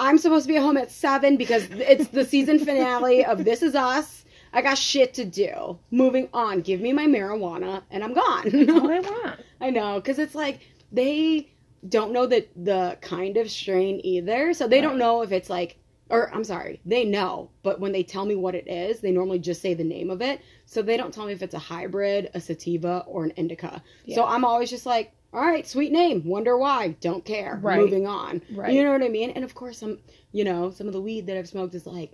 I'm 0.00 0.16
supposed 0.16 0.44
to 0.44 0.48
be 0.48 0.56
at 0.56 0.62
home 0.62 0.76
at 0.76 0.90
seven 0.92 1.36
because 1.36 1.66
it's 1.70 2.08
the 2.08 2.24
season 2.24 2.58
finale 2.60 3.24
of 3.24 3.44
This 3.44 3.62
Is 3.62 3.74
Us. 3.74 4.24
I 4.52 4.62
got 4.62 4.78
shit 4.78 5.12
to 5.14 5.24
do. 5.24 5.78
Moving 5.90 6.28
on. 6.32 6.60
Give 6.62 6.80
me 6.80 6.92
my 6.92 7.06
marijuana 7.06 7.82
and 7.90 8.04
I'm 8.04 8.14
That's 8.14 8.52
gone. 8.52 8.70
all 8.70 8.90
I 8.90 9.00
want 9.00 9.40
I 9.60 9.70
know, 9.70 9.96
because 9.96 10.18
it's 10.18 10.34
like 10.36 10.60
they 10.92 11.50
don't 11.86 12.12
know 12.12 12.26
the 12.26 12.46
the 12.56 12.98
kind 13.00 13.36
of 13.36 13.50
strain 13.50 14.00
either, 14.04 14.52
so 14.54 14.66
they 14.66 14.80
don't 14.80 14.98
know 14.98 15.22
if 15.22 15.32
it's 15.32 15.50
like, 15.50 15.78
or 16.10 16.32
I'm 16.34 16.44
sorry, 16.44 16.80
they 16.84 17.04
know, 17.04 17.50
but 17.62 17.80
when 17.80 17.92
they 17.92 18.02
tell 18.02 18.24
me 18.24 18.34
what 18.34 18.54
it 18.54 18.66
is, 18.68 19.00
they 19.00 19.12
normally 19.12 19.38
just 19.38 19.60
say 19.62 19.74
the 19.74 19.84
name 19.84 20.10
of 20.10 20.22
it, 20.22 20.40
so 20.66 20.82
they 20.82 20.96
don't 20.96 21.12
tell 21.12 21.26
me 21.26 21.32
if 21.32 21.42
it's 21.42 21.54
a 21.54 21.58
hybrid, 21.58 22.30
a 22.34 22.40
sativa, 22.40 23.04
or 23.06 23.24
an 23.24 23.30
indica. 23.32 23.82
So 24.14 24.24
I'm 24.24 24.44
always 24.44 24.70
just 24.70 24.86
like, 24.86 25.12
all 25.32 25.42
right, 25.42 25.66
sweet 25.66 25.92
name, 25.92 26.24
wonder 26.24 26.56
why, 26.56 26.96
don't 27.00 27.24
care, 27.24 27.58
Right. 27.62 27.78
moving 27.78 28.06
on. 28.06 28.40
Right. 28.50 28.72
You 28.72 28.82
know 28.82 28.92
what 28.92 29.02
I 29.02 29.08
mean? 29.08 29.30
And 29.30 29.44
of 29.44 29.54
course, 29.54 29.78
some, 29.78 29.98
you 30.32 30.44
know, 30.44 30.70
some 30.70 30.86
of 30.86 30.92
the 30.94 31.00
weed 31.02 31.26
that 31.26 31.36
I've 31.36 31.48
smoked 31.48 31.74
is 31.74 31.86
like 31.86 32.12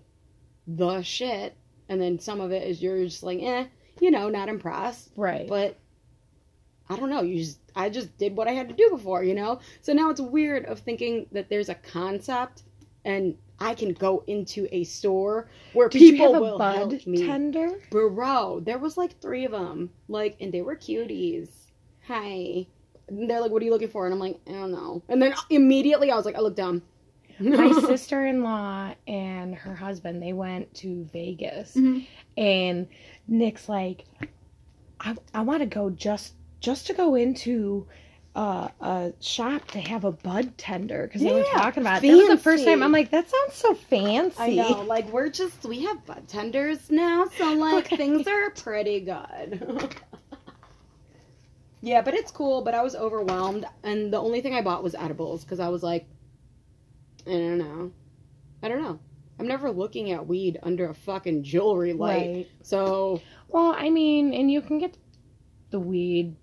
the 0.67 1.03
shit, 1.03 1.57
and 1.89 2.01
then 2.01 2.19
some 2.19 2.41
of 2.41 2.51
it 2.53 2.67
is 2.67 2.83
you're 2.83 3.05
just 3.05 3.23
like, 3.23 3.39
eh, 3.41 3.67
you 4.01 4.11
know, 4.11 4.29
not 4.29 4.49
impressed 4.49 5.11
right 5.17 5.49
but 5.49 5.79
I 6.89 6.97
don't 6.97 7.09
know. 7.11 7.23
You 7.23 7.39
just 7.39 7.61
I 7.77 7.89
just 7.91 8.17
did 8.19 8.37
what 8.37 8.47
I 8.49 8.53
had 8.53 8.69
to 8.69 8.75
do 8.75 8.89
before, 8.91 9.25
you 9.25 9.35
know. 9.35 9.61
So 9.81 9.93
now 9.93 10.11
it's 10.11 10.21
weird 10.21 10.67
of 10.67 10.79
thinking 10.81 11.27
that 11.33 11.49
there's 11.49 11.69
a 11.69 11.75
concept 11.75 12.63
and 13.05 13.37
I 13.61 13.75
can 13.75 13.93
go 13.93 14.25
into 14.27 14.67
a 14.73 14.85
store 14.85 15.49
where 15.75 15.89
Did 15.89 15.99
people 16.01 16.27
you 16.27 16.33
have 16.33 16.43
a 16.43 16.45
will 16.45 16.59
bud 16.59 16.77
help 16.93 17.07
me. 17.07 17.27
tender? 17.27 17.69
Bro, 17.91 18.61
there 18.65 18.79
was 18.79 18.97
like 18.97 19.21
three 19.21 19.45
of 19.45 19.53
them, 19.53 19.91
like, 20.09 20.37
and 20.41 20.53
they 20.53 20.63
were 20.63 20.75
cuties. 20.77 21.49
Hi. 22.07 22.67
And 23.09 23.29
they're 23.31 23.41
like, 23.41 23.51
"What 23.51 23.61
are 23.63 23.65
you 23.65 23.71
looking 23.71 23.89
for?" 23.89 24.07
And 24.07 24.13
I'm 24.15 24.19
like, 24.21 24.41
"I 24.49 24.53
don't 24.53 24.73
know." 24.73 25.03
And 25.09 25.21
then 25.23 25.35
immediately 25.51 26.11
I 26.11 26.17
was 26.17 26.25
like, 26.25 26.35
"I 26.37 26.41
look 26.41 26.57
dumb." 26.57 26.83
My 27.39 27.71
sister-in-law 27.87 28.95
and 29.07 29.55
her 29.55 29.75
husband 29.75 30.23
they 30.23 30.33
went 30.33 30.73
to 30.77 31.05
Vegas, 31.13 31.75
Mhm. 31.77 32.07
and 32.37 32.89
Nick's 33.29 33.69
like, 33.69 34.05
"I 35.01 35.15
I 35.35 35.43
want 35.43 35.61
to 35.61 35.67
go 35.67 35.91
just 35.91 36.35
just 36.65 36.87
to 36.89 36.95
go 36.95 37.15
into." 37.15 37.87
Uh, 38.37 38.67
a 38.81 39.13
shop 39.21 39.65
to 39.69 39.79
have 39.79 40.03
a 40.03 40.11
bud 40.11 40.59
tender 40.59 41.07
because 41.07 41.23
they 41.23 41.33
were 41.33 41.45
talking 41.53 41.85
about 41.85 42.03
it. 42.03 42.09
That 42.09 42.17
was 42.17 42.27
the 42.27 42.37
first 42.37 42.65
time 42.65 42.83
I'm 42.83 42.91
like, 42.91 43.13
that 43.13 43.31
sounds 43.31 43.55
so 43.55 43.75
fancy. 43.75 44.41
I 44.41 44.51
know, 44.57 44.83
like 44.83 45.09
we're 45.13 45.29
just 45.29 45.63
we 45.63 45.85
have 45.85 46.05
bud 46.05 46.27
tenders 46.27 46.91
now, 46.91 47.27
so 47.39 47.53
like 47.53 47.87
Okay. 47.87 47.97
things 48.03 48.27
are 48.27 48.51
pretty 48.51 48.99
good. 48.99 49.89
yeah, 51.81 52.03
but 52.03 52.15
it's 52.15 52.33
cool. 52.33 52.63
But 52.63 52.75
I 52.75 52.83
was 52.83 52.97
overwhelmed, 52.97 53.67
and 53.85 54.13
the 54.13 54.19
only 54.19 54.41
thing 54.41 54.53
I 54.53 54.63
bought 54.63 54.83
was 54.83 54.97
edibles 54.97 55.45
because 55.45 55.61
I 55.61 55.69
was 55.69 55.85
like, 55.85 56.07
I 57.29 57.31
don't 57.31 57.59
know, 57.59 57.93
I 58.65 58.69
don't 58.69 58.83
know. 58.83 58.99
I'm 59.39 59.47
never 59.47 59.71
looking 59.71 60.11
at 60.11 60.27
weed 60.27 60.59
under 60.63 60.89
a 60.89 60.95
fucking 60.95 61.45
jewelry 61.45 61.93
light. 61.93 62.31
Right. 62.35 62.49
So 62.63 63.21
Well, 63.49 63.75
I 63.79 63.91
mean, 63.91 64.35
and 64.35 64.51
you 64.51 64.61
can 64.61 64.79
get 64.81 64.97
the 65.71 65.79
weed. 65.79 66.37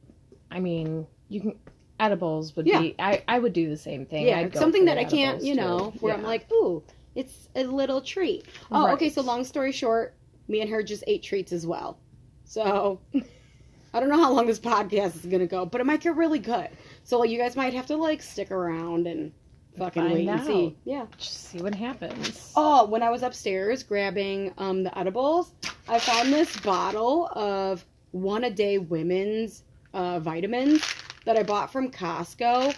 I 0.51 0.60
mean, 0.60 1.08
you 1.29 1.41
can 1.41 1.55
edibles 2.00 2.55
would 2.55 2.65
Yeah. 2.67 2.79
be. 2.81 2.96
I 3.00 3.24
I 3.27 3.39
would 3.39 3.53
do 3.53 3.70
the 3.70 3.77
same 3.77 4.05
thing. 4.05 4.25
yeah, 4.27 4.39
I'd 4.39 4.51
go 4.51 4.60
something 4.60 4.86
that 4.86 4.98
I 4.98 5.03
can't, 5.05 5.41
you 5.43 5.55
know, 5.55 5.91
too. 5.91 6.00
where 6.00 6.13
I'm 6.13 6.24
like, 6.24 6.51
ooh, 6.51 6.84
it's 7.15 7.50
a 7.55 7.63
little 7.63 8.01
treat. 8.01 8.46
Oh, 8.72 8.86
Right. 8.86 8.93
okay. 8.93 9.10
So 9.10 9.22
long 9.22 9.43
story 9.43 9.72
short, 9.72 10.13
me 10.48 10.62
and 10.62 10.70
her 10.70 10.81
just 10.84 11.03
ate 11.08 11.24
treats 11.24 11.51
as 11.51 11.65
well. 11.65 11.98
So 12.46 13.00
I 13.93 14.00
don't 14.00 14.10
know 14.10 14.17
how 14.17 14.31
long 14.34 14.48
this 14.48 14.60
podcast 14.60 15.15
is 15.15 15.25
gonna 15.25 15.48
go, 15.48 15.65
but 15.65 15.79
it 15.81 15.86
might 15.86 16.01
get 16.01 16.15
really 16.15 16.39
good. 16.39 16.70
So 17.03 17.20
like, 17.20 17.29
you 17.29 17.38
guys 17.38 17.55
might 17.55 17.74
have 17.74 17.86
to 17.88 17.98
like 17.98 18.22
stick 18.22 18.51
around 18.51 19.05
and 19.08 19.31
fucking 19.77 20.01
Find 20.01 20.13
wait 20.13 20.27
and 20.27 20.43
see. 20.46 20.75
Yeah. 20.86 21.05
Just 21.17 21.50
see 21.50 21.60
what 21.62 21.75
happens. 21.75 22.51
Oh, 22.55 22.86
when 22.88 23.03
I 23.03 23.10
was 23.10 23.22
upstairs 23.24 23.84
grabbing 23.84 24.53
um, 24.58 24.84
the 24.84 24.98
edibles, 24.98 25.53
I 25.88 26.00
found 26.00 26.34
this 26.34 26.58
bottle 26.62 27.27
of 27.34 27.86
one 28.12 28.43
a 28.43 28.50
day 28.50 28.77
women's 28.79 29.63
uh, 29.93 30.19
vitamins 30.19 30.83
that 31.25 31.38
I 31.38 31.43
bought 31.43 31.71
from 31.71 31.91
Costco. 31.91 32.75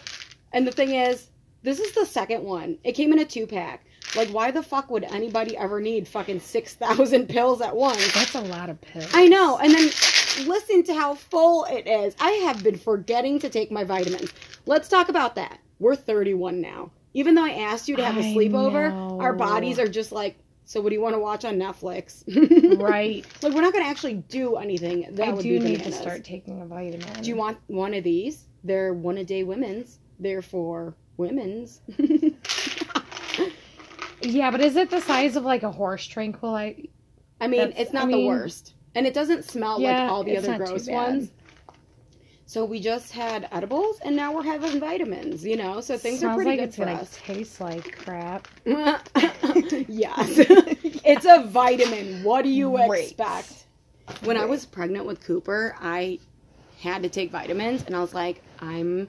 And 0.51 0.67
the 0.67 0.71
thing 0.71 0.95
is, 0.95 1.29
this 1.63 1.79
is 1.79 1.93
the 1.93 2.05
second 2.05 2.43
one. 2.43 2.77
It 2.83 2.93
came 2.93 3.13
in 3.13 3.19
a 3.19 3.25
two 3.25 3.47
pack. 3.47 3.85
Like, 4.15 4.29
why 4.29 4.51
the 4.51 4.61
fuck 4.61 4.91
would 4.91 5.05
anybody 5.05 5.57
ever 5.57 5.81
need 5.81 6.07
fucking 6.07 6.39
6,000 6.41 7.27
pills 7.29 7.61
at 7.61 7.75
once? 7.75 8.13
That's 8.13 8.35
a 8.35 8.41
lot 8.41 8.69
of 8.69 8.79
pills. 8.81 9.09
I 9.13 9.27
know. 9.27 9.57
And 9.57 9.73
then 9.73 9.85
listen 10.47 10.83
to 10.83 10.93
how 10.93 11.15
full 11.15 11.65
it 11.65 11.87
is. 11.87 12.15
I 12.19 12.31
have 12.45 12.61
been 12.63 12.77
forgetting 12.77 13.39
to 13.39 13.49
take 13.49 13.71
my 13.71 13.83
vitamins. 13.83 14.31
Let's 14.65 14.87
talk 14.89 15.09
about 15.09 15.35
that. 15.35 15.59
We're 15.79 15.95
31 15.95 16.61
now. 16.61 16.91
Even 17.15 17.35
though 17.35 17.45
I 17.45 17.51
asked 17.51 17.87
you 17.87 17.95
to 17.95 18.05
have 18.05 18.17
a 18.17 18.21
sleepover, 18.21 19.19
our 19.21 19.33
bodies 19.33 19.79
are 19.79 19.87
just 19.87 20.11
like, 20.11 20.37
so 20.65 20.81
what 20.81 20.89
do 20.89 20.95
you 20.95 21.01
want 21.01 21.15
to 21.15 21.19
watch 21.19 21.45
on 21.45 21.55
Netflix? 21.55 22.23
Right. 22.81 23.25
Like 23.41 23.53
we're 23.53 23.61
not 23.61 23.73
going 23.73 23.83
to 23.85 23.89
actually 23.89 24.15
do 24.15 24.55
anything. 24.55 25.07
That 25.15 25.27
I 25.29 25.41
do 25.41 25.59
need 25.59 25.83
to 25.83 25.91
start 25.91 26.23
taking 26.23 26.61
a 26.61 26.65
vitamin. 26.65 27.21
Do 27.21 27.29
you 27.29 27.35
want 27.35 27.57
one 27.67 27.93
of 27.93 28.03
these? 28.03 28.47
They're 28.63 28.93
one 28.93 29.17
a 29.17 29.23
day 29.25 29.43
women's. 29.43 29.99
They're 30.19 30.41
for 30.41 30.95
women's. 31.17 31.81
Yeah, 34.25 34.51
but 34.51 34.61
is 34.61 34.77
it 34.77 34.89
the 34.89 35.01
size 35.01 35.35
of 35.35 35.43
like 35.43 35.63
a 35.63 35.71
horse 35.71 36.05
tranquilizer? 36.05 36.83
I 37.41 37.47
mean, 37.47 37.59
That's- 37.59 37.77
it's 37.81 37.91
not 37.93 38.03
I 38.05 38.07
the 38.07 38.13
mean- 38.13 38.27
worst. 38.27 38.73
And 38.95 39.05
it 39.07 39.13
doesn't 39.13 39.43
smell 39.43 39.81
Yeah, 39.81 40.03
like 40.03 40.11
all 40.11 40.23
the 40.23 40.37
other 40.37 40.55
gross 40.55 40.87
ones. 40.87 41.29
So 42.45 42.65
we 42.65 42.79
just 42.79 43.11
had 43.11 43.47
edibles 43.51 43.99
and 44.01 44.15
now 44.15 44.33
we're 44.35 44.43
having 44.43 44.79
vitamins, 44.79 45.43
you 45.45 45.55
know? 45.57 45.81
So 45.81 45.97
things 45.97 46.19
Smells 46.19 46.33
are 46.33 46.35
pretty 46.35 46.49
like 46.51 46.59
good 46.59 46.65
it's 46.69 46.75
for 46.75 46.83
us. 46.89 47.17
taste 47.23 47.61
like 47.61 47.97
crap. 47.97 48.47
yes. 48.65 50.27
it's 51.05 51.25
a 51.25 51.45
vitamin. 51.47 52.23
What 52.23 52.43
do 52.43 52.49
you 52.49 52.71
Great. 52.87 53.05
expect? 53.05 53.65
When 54.23 54.37
I 54.37 54.45
was 54.45 54.65
pregnant 54.65 55.05
with 55.05 55.23
Cooper, 55.23 55.75
I 55.79 56.19
had 56.79 57.03
to 57.03 57.09
take 57.09 57.31
vitamins 57.31 57.83
and 57.85 57.95
I 57.95 58.01
was 58.01 58.13
like, 58.13 58.41
I'm 58.59 59.07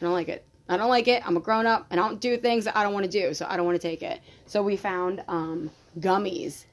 I 0.00 0.04
don't 0.04 0.12
like 0.12 0.28
it. 0.28 0.44
I 0.68 0.76
don't 0.76 0.90
like 0.90 1.08
it. 1.08 1.26
I'm 1.26 1.36
a 1.36 1.40
grown 1.40 1.66
up 1.66 1.86
and 1.90 1.98
I 1.98 2.06
don't 2.06 2.20
do 2.20 2.36
things 2.36 2.66
that 2.66 2.76
I 2.76 2.82
don't 2.82 2.92
want 2.92 3.04
to 3.04 3.10
do, 3.10 3.32
so 3.34 3.46
I 3.48 3.56
don't 3.56 3.64
want 3.64 3.80
to 3.80 3.88
take 3.88 4.02
it. 4.02 4.20
So 4.46 4.62
we 4.62 4.76
found 4.76 5.24
um, 5.26 5.70
gummies 5.98 6.66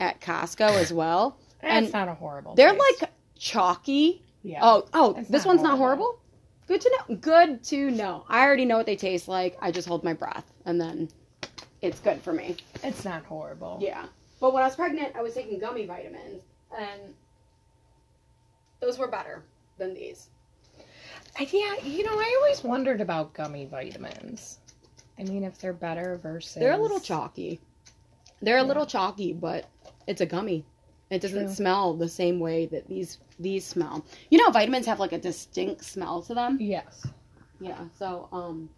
at 0.00 0.20
Costco 0.20 0.68
as 0.72 0.92
well. 0.92 1.38
That's 1.62 1.84
And 1.86 1.92
not 1.92 2.08
a 2.08 2.14
horrible. 2.14 2.54
They're 2.56 2.72
taste. 2.74 3.02
like 3.02 3.10
chalky. 3.38 4.22
Yeah. 4.46 4.60
Oh, 4.62 4.86
oh, 4.92 5.14
It's 5.18 5.28
this 5.28 5.44
not 5.44 5.50
one's 5.50 5.62
not 5.62 5.78
horrible. 5.78 6.04
horrible. 6.04 6.20
Good 6.68 6.80
to 6.80 6.90
know. 7.08 7.16
Good 7.16 7.64
to 7.64 7.90
know. 7.90 8.24
I 8.28 8.42
already 8.44 8.64
know 8.64 8.76
what 8.76 8.86
they 8.86 8.96
taste 8.96 9.28
like. 9.28 9.56
I 9.60 9.70
just 9.70 9.86
hold 9.88 10.02
my 10.04 10.12
breath 10.12 10.50
and 10.64 10.80
then 10.80 11.08
it's 11.82 12.00
good 12.00 12.20
for 12.22 12.32
me. 12.32 12.56
it's 12.82 13.04
not 13.04 13.24
horrible. 13.24 13.78
Yeah. 13.80 14.04
But 14.40 14.52
when 14.52 14.62
I 14.62 14.66
was 14.66 14.76
pregnant, 14.76 15.14
I 15.16 15.22
was 15.22 15.34
taking 15.34 15.58
gummy 15.58 15.86
vitamins 15.86 16.42
and 16.76 17.14
those 18.80 18.98
were 18.98 19.08
better 19.08 19.44
than 19.78 19.94
these. 19.94 20.28
I- 21.38 21.48
Yeah, 21.50 21.76
you 21.84 22.04
know, 22.04 22.18
I 22.18 22.36
always 22.42 22.62
wondered 22.64 23.00
about 23.00 23.32
gummy 23.34 23.66
vitamins. 23.66 24.58
I 25.18 25.22
mean, 25.24 25.44
if 25.44 25.58
they're 25.58 25.72
better 25.72 26.16
versus 26.22 26.54
They're 26.54 26.72
a 26.72 26.78
little 26.78 27.00
chalky. 27.00 27.60
They're 28.42 28.58
a 28.58 28.62
little 28.64 28.86
chalky, 28.86 29.32
but 29.32 29.66
it's 30.06 30.20
a 30.20 30.26
gummy. 30.26 30.66
It 31.10 31.20
doesn't 31.22 31.46
True. 31.46 31.54
smell 31.54 31.94
the 31.94 32.08
same 32.08 32.40
way 32.40 32.66
that 32.66 32.88
these 32.88 33.18
these 33.38 33.64
smell. 33.64 34.04
You 34.30 34.38
know, 34.38 34.50
vitamins 34.50 34.86
have 34.86 34.98
like 34.98 35.12
a 35.12 35.18
distinct 35.18 35.84
smell 35.84 36.22
to 36.22 36.34
them. 36.34 36.58
Yes. 36.60 37.06
Yeah. 37.60 37.78
So, 37.98 38.28
um, 38.32 38.68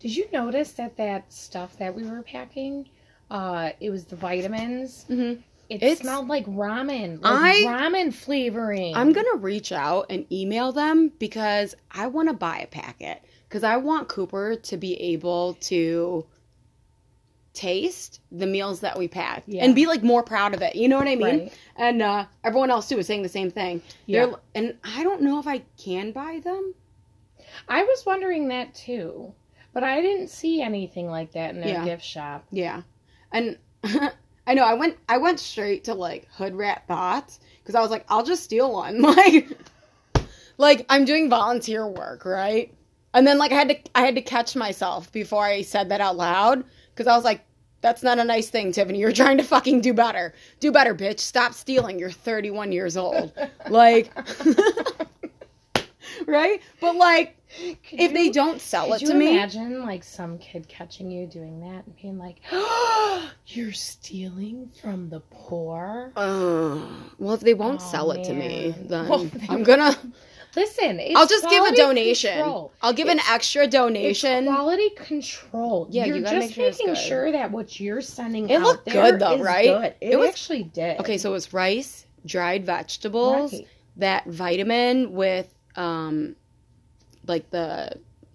Did 0.00 0.14
you 0.16 0.26
notice 0.32 0.72
that 0.72 0.96
that 0.98 1.32
stuff 1.32 1.78
that 1.78 1.94
we 1.94 2.04
were 2.04 2.22
packing, 2.22 2.88
uh, 3.30 3.70
it 3.80 3.88
was 3.90 4.04
the 4.04 4.16
vitamins. 4.16 5.06
mhm. 5.08 5.42
It 5.70 5.82
It's- 5.82 6.00
smelled 6.00 6.28
like 6.28 6.44
ramen, 6.44 7.22
like 7.22 7.32
I- 7.32 7.62
ramen 7.62 8.12
flavoring. 8.12 8.94
I'm 8.94 9.12
gonna 9.14 9.36
reach 9.36 9.72
out 9.72 10.06
and 10.10 10.30
email 10.30 10.72
them 10.72 11.10
because 11.18 11.74
I 11.90 12.08
want 12.08 12.28
to 12.28 12.34
buy 12.34 12.58
a 12.58 12.66
packet 12.66 13.22
because 13.48 13.64
I 13.64 13.78
want 13.78 14.08
Cooper 14.08 14.56
to 14.56 14.76
be 14.76 14.94
able 15.00 15.54
to 15.62 16.26
taste 17.54 18.20
the 18.32 18.46
meals 18.46 18.80
that 18.80 18.98
we 18.98 19.08
packed 19.08 19.48
Yeah. 19.48 19.64
and 19.64 19.74
be 19.74 19.86
like 19.86 20.02
more 20.02 20.22
proud 20.22 20.54
of 20.54 20.60
it. 20.62 20.74
You 20.76 20.88
know 20.88 20.98
what 20.98 21.08
I 21.08 21.14
mean? 21.14 21.38
Right. 21.38 21.58
And 21.76 22.02
uh, 22.02 22.26
everyone 22.42 22.70
else 22.70 22.88
too 22.88 22.96
was 22.96 23.06
saying 23.06 23.22
the 23.22 23.28
same 23.28 23.50
thing. 23.50 23.80
Yeah. 24.06 24.26
They're, 24.26 24.34
and 24.56 24.74
I 24.84 25.02
don't 25.04 25.22
know 25.22 25.38
if 25.38 25.46
I 25.46 25.62
can 25.82 26.10
buy 26.12 26.40
them. 26.44 26.74
I 27.68 27.84
was 27.84 28.04
wondering 28.04 28.48
that 28.48 28.74
too, 28.74 29.32
but 29.72 29.84
I 29.84 30.00
didn't 30.00 30.28
see 30.28 30.60
anything 30.60 31.08
like 31.08 31.32
that 31.32 31.54
in 31.54 31.60
their 31.60 31.68
Yeah. 31.70 31.84
gift 31.84 32.04
shop. 32.04 32.44
Yeah, 32.50 32.82
and 33.32 33.56
I 34.46 34.54
know 34.54 34.64
I 34.64 34.74
went 34.74 34.96
I 35.08 35.18
went 35.18 35.38
straight 35.38 35.84
to 35.84 35.94
like 35.94 36.28
hood 36.32 36.54
rat 36.56 36.82
thoughts 36.88 37.38
because 37.62 37.74
I 37.76 37.80
was 37.80 37.90
like 37.90 38.04
I'll 38.08 38.24
just 38.24 38.42
steal 38.42 38.72
one 38.72 39.00
like 39.16 39.48
like 40.58 40.86
I'm 40.88 41.04
doing 41.04 41.30
volunteer 41.30 41.86
work 41.86 42.24
right, 42.24 42.74
and 43.12 43.26
then 43.26 43.38
like 43.38 43.52
I 43.52 43.54
had 43.54 43.68
to 43.68 43.78
I 43.94 44.02
had 44.04 44.16
to 44.16 44.22
catch 44.22 44.56
myself 44.56 45.10
before 45.12 45.44
I 45.44 45.62
said 45.62 45.88
that 45.90 46.00
out 46.00 46.16
loud 46.16 46.64
because 46.94 47.06
I 47.06 47.16
was 47.16 47.24
like 47.24 47.44
that's 47.80 48.02
not 48.02 48.18
a 48.18 48.24
nice 48.24 48.48
thing 48.48 48.72
Tiffany. 48.72 48.98
You're 48.98 49.12
trying 49.12 49.36
to 49.38 49.44
fucking 49.44 49.82
do 49.82 49.92
better. 49.92 50.32
Do 50.60 50.72
better 50.72 50.94
bitch. 50.94 51.20
Stop 51.20 51.52
stealing. 51.52 51.98
You're 51.98 52.10
31 52.10 52.72
years 52.72 52.96
old. 52.96 53.32
Like 53.68 54.10
right? 56.26 56.60
But 56.80 56.96
like 56.96 57.36
Could 57.88 58.00
if 58.00 58.12
they 58.12 58.30
don't 58.30 58.60
sell 58.60 58.92
it 58.92 59.02
you 59.02 59.08
to 59.08 59.14
me 59.14 59.30
imagine 59.30 59.82
like 59.82 60.04
some 60.04 60.38
kid 60.38 60.68
catching 60.68 61.10
you 61.10 61.26
doing 61.26 61.60
that 61.60 61.86
and 61.86 61.96
being 62.00 62.18
like, 62.18 62.40
"You're 63.46 63.72
stealing 63.72 64.70
from 64.80 65.08
the 65.08 65.20
poor"? 65.30 66.12
Uh, 66.16 66.80
well, 67.18 67.34
if 67.34 67.40
they 67.40 67.54
won't 67.54 67.80
Oh, 67.80 67.90
sell 67.90 68.10
it 68.12 68.24
to 68.24 68.34
me, 68.34 68.74
then 68.78 69.08
Well, 69.08 69.28
I'm 69.48 69.62
gonna. 69.62 69.96
Listen, 70.56 71.00
it's 71.00 71.16
I'll 71.16 71.26
just 71.26 71.48
give 71.48 71.64
a 71.64 71.74
donation. 71.74 72.34
control. 72.34 72.72
I'll 72.82 72.92
give 72.92 73.08
an 73.08 73.20
extra 73.30 73.66
donation. 73.66 74.44
It's 74.44 74.54
quality 74.54 74.90
control. 74.90 75.88
Yeah, 75.90 76.04
you're 76.06 76.16
you 76.16 76.22
just 76.22 76.34
make 76.34 76.52
sure 76.52 76.66
it's 76.66 76.78
making 76.78 76.94
sure 76.94 77.32
that 77.32 77.50
what 77.50 77.78
you're 77.80 78.00
sending 78.00 78.48
It 78.50 78.56
out 78.56 78.62
looked 78.62 78.88
good, 78.88 79.18
though, 79.18 79.38
right? 79.42 79.66
good. 79.66 79.94
It, 80.00 80.12
It 80.12 80.18
was- 80.18 80.28
actually 80.28 80.64
did. 80.64 81.00
Okay, 81.00 81.18
so 81.18 81.30
it 81.30 81.32
was 81.32 81.52
rice, 81.52 82.06
dried 82.26 82.64
vegetables, 82.66 83.52
Right. 83.52 83.66
that 83.96 84.26
vitamin 84.26 85.12
with 85.12 85.48
um, 85.76 86.36
like 87.26 87.50
the 87.50 87.92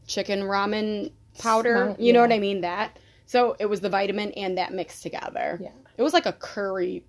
chicken 0.08 0.42
ramen 0.42 1.12
powder. 1.38 1.94
Smell- 1.94 2.06
you 2.06 2.14
know 2.14 2.20
yeah. 2.20 2.28
what 2.28 2.34
I 2.36 2.40
mean? 2.40 2.62
That. 2.62 2.98
So 3.26 3.56
it 3.60 3.68
was 3.68 3.80
the 3.80 3.90
vitamin 3.90 4.32
and 4.32 4.58
that 4.58 4.74
mixed 4.74 5.04
together. 5.04 5.60
Yeah. 5.62 5.70
It 5.98 6.02
was 6.02 6.14
like 6.14 6.26
a 6.26 6.34
curry 6.34 7.04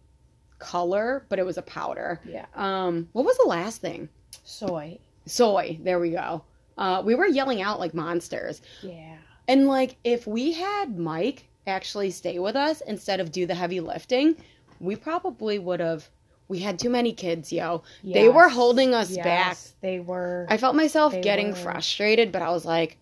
color, 0.59 1.25
but 1.29 1.39
it 1.39 1.47
was 1.47 1.57
a 1.59 1.63
powder. 1.63 2.21
Yeah. 2.29 2.45
Um, 2.55 3.09
what 3.13 3.25
was 3.25 3.37
the 3.39 3.47
last 3.49 3.81
thing? 3.81 4.09
Soy. 4.45 4.99
Soy. 5.27 5.79
There 5.83 5.99
we 6.01 6.11
go. 6.11 6.43
Uh, 6.79 7.03
we 7.05 7.15
were 7.15 7.27
yelling 7.27 7.63
out 7.63 7.79
like 7.79 7.95
monsters. 7.95 8.63
Yeah. 8.83 9.17
And 9.49 9.67
like 9.67 9.97
if 10.05 10.27
we 10.27 10.53
had 10.53 10.99
Mike 10.99 11.47
actually 11.67 12.11
stay 12.11 12.39
with 12.39 12.57
us 12.57 12.81
instead 12.87 13.21
of 13.21 13.31
do 13.33 13.47
the 13.47 13.55
heavy 13.55 13.81
lifting, 13.81 14.37
we 14.81 14.97
probably 14.97 15.59
would 15.59 15.81
have 15.81 16.09
we 16.49 16.59
had 16.59 16.81
too 16.81 16.91
many 16.91 17.13
kids, 17.13 17.53
yo. 17.53 17.83
They 18.03 18.29
were 18.29 18.49
holding 18.49 18.93
us 18.93 19.11
Yes, 19.13 19.25
back. 19.25 19.57
They 19.83 20.01
were. 20.01 20.47
I 20.49 20.57
felt 20.57 20.75
myself 20.75 21.15
getting 21.23 21.51
were. 21.51 21.55
frustrated, 21.57 22.33
but 22.33 22.43
I 22.43 22.51
was 22.51 22.65
like, 22.65 22.97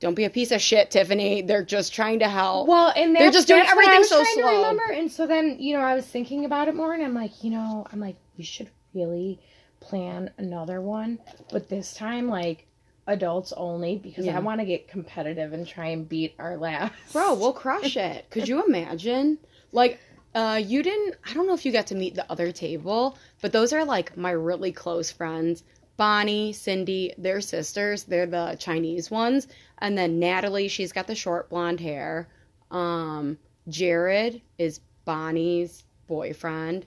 don't 0.00 0.14
be 0.14 0.24
a 0.24 0.30
piece 0.30 0.50
of 0.50 0.60
shit, 0.60 0.90
Tiffany. 0.90 1.42
They're 1.42 1.64
just 1.64 1.92
trying 1.94 2.18
to 2.20 2.28
help. 2.28 2.66
Well, 2.66 2.92
and 2.96 3.14
They're 3.14 3.30
just 3.30 3.46
doing 3.46 3.62
that's 3.62 3.74
what 3.76 3.86
I 3.86 3.94
everything 3.96 4.04
so 4.04 4.24
slow. 4.34 4.56
remember. 4.56 4.92
And 4.92 5.12
so 5.12 5.28
then, 5.28 5.58
you 5.60 5.76
know, 5.76 5.82
I 5.82 5.94
was 5.94 6.06
thinking 6.06 6.44
about 6.44 6.66
it 6.66 6.74
more, 6.74 6.92
and 6.92 7.00
I'm 7.04 7.14
like, 7.14 7.44
you 7.44 7.50
know, 7.50 7.86
I'm 7.92 8.00
like, 8.00 8.16
we 8.36 8.42
should 8.42 8.68
really 8.94 9.38
plan 9.80 10.30
another 10.38 10.80
one, 10.80 11.18
but 11.50 11.68
this 11.68 11.94
time, 11.94 12.28
like, 12.28 12.66
adults 13.06 13.52
only, 13.56 13.96
because 13.96 14.26
Yeah. 14.26 14.36
I 14.36 14.40
want 14.40 14.60
to 14.60 14.66
get 14.66 14.88
competitive 14.88 15.52
and 15.52 15.66
try 15.66 15.88
and 15.88 16.08
beat 16.08 16.34
our 16.38 16.56
last. 16.56 16.92
Bro, 17.12 17.34
we'll 17.34 17.52
crush 17.52 17.96
it. 17.96 18.28
Could 18.30 18.48
you 18.48 18.64
imagine? 18.66 19.38
Like, 19.72 19.98
uh, 20.34 20.60
you 20.62 20.82
didn't. 20.82 21.16
I 21.28 21.32
don't 21.34 21.46
know 21.46 21.54
if 21.54 21.64
you 21.64 21.72
got 21.72 21.86
to 21.88 21.94
meet 21.94 22.14
the 22.14 22.30
other 22.30 22.52
table, 22.52 23.16
but 23.40 23.52
those 23.52 23.72
are 23.72 23.84
like 23.84 24.16
my 24.16 24.30
really 24.30 24.72
close 24.72 25.10
friends. 25.10 25.62
Bonnie, 25.96 26.52
Cindy, 26.52 27.12
they're 27.18 27.40
sisters. 27.40 28.04
They're 28.04 28.26
the 28.26 28.56
Chinese 28.58 29.10
ones, 29.10 29.48
and 29.78 29.96
then 29.98 30.18
Natalie. 30.20 30.68
She's 30.68 30.92
got 30.92 31.06
the 31.06 31.14
short 31.14 31.48
blonde 31.48 31.80
hair. 31.80 32.28
Um, 32.70 33.38
Jared 33.68 34.42
is 34.58 34.80
Bonnie's 35.06 35.82
boyfriend. 36.06 36.86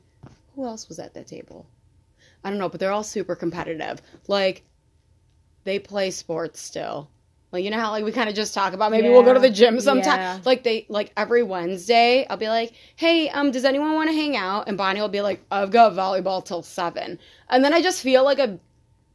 Who 0.55 0.65
else 0.65 0.88
was 0.88 1.00
at 1.00 1.13
that 1.15 1.27
table? 1.27 1.65
I 2.43 2.50
don't 2.50 2.60
know, 2.60 2.69
but 2.69 2.79
they're 2.79 2.91
all 2.91 3.03
super 3.03 3.36
competitive. 3.36 4.01
Like, 4.27 4.63
they 5.63 5.79
play 5.79 6.12
sports 6.12 6.60
still. 6.60 7.10
Like 7.51 7.65
you 7.65 7.69
know 7.69 7.79
how 7.79 7.91
like 7.91 8.05
we 8.05 8.12
kind 8.13 8.29
of 8.29 8.36
just 8.36 8.53
talk 8.53 8.74
about 8.74 8.91
maybe 8.91 9.10
we'll 9.10 9.24
go 9.24 9.33
to 9.33 9.39
the 9.39 9.50
gym 9.50 9.79
sometime. 9.81 10.19
Yeah. 10.19 10.39
Like 10.45 10.63
they 10.63 10.86
like 10.88 11.12
every 11.17 11.43
Wednesday 11.43 12.25
I'll 12.29 12.38
be 12.38 12.48
like, 12.48 12.74
"Hey, 12.95 13.29
um 13.29 13.51
does 13.51 13.65
anyone 13.65 13.93
want 13.93 14.10
to 14.10 14.15
hang 14.15 14.38
out?" 14.38 14.69
And 14.69 14.77
Bonnie 14.77 15.01
will 15.01 15.10
be 15.10 15.21
like, 15.21 15.43
"I've 15.51 15.69
got 15.71 15.91
volleyball 15.93 16.43
till 16.45 16.63
7." 16.63 17.19
And 17.50 17.63
then 17.63 17.74
I 17.74 17.81
just 17.81 18.01
feel 18.01 18.24
like 18.24 18.39
a 18.39 18.57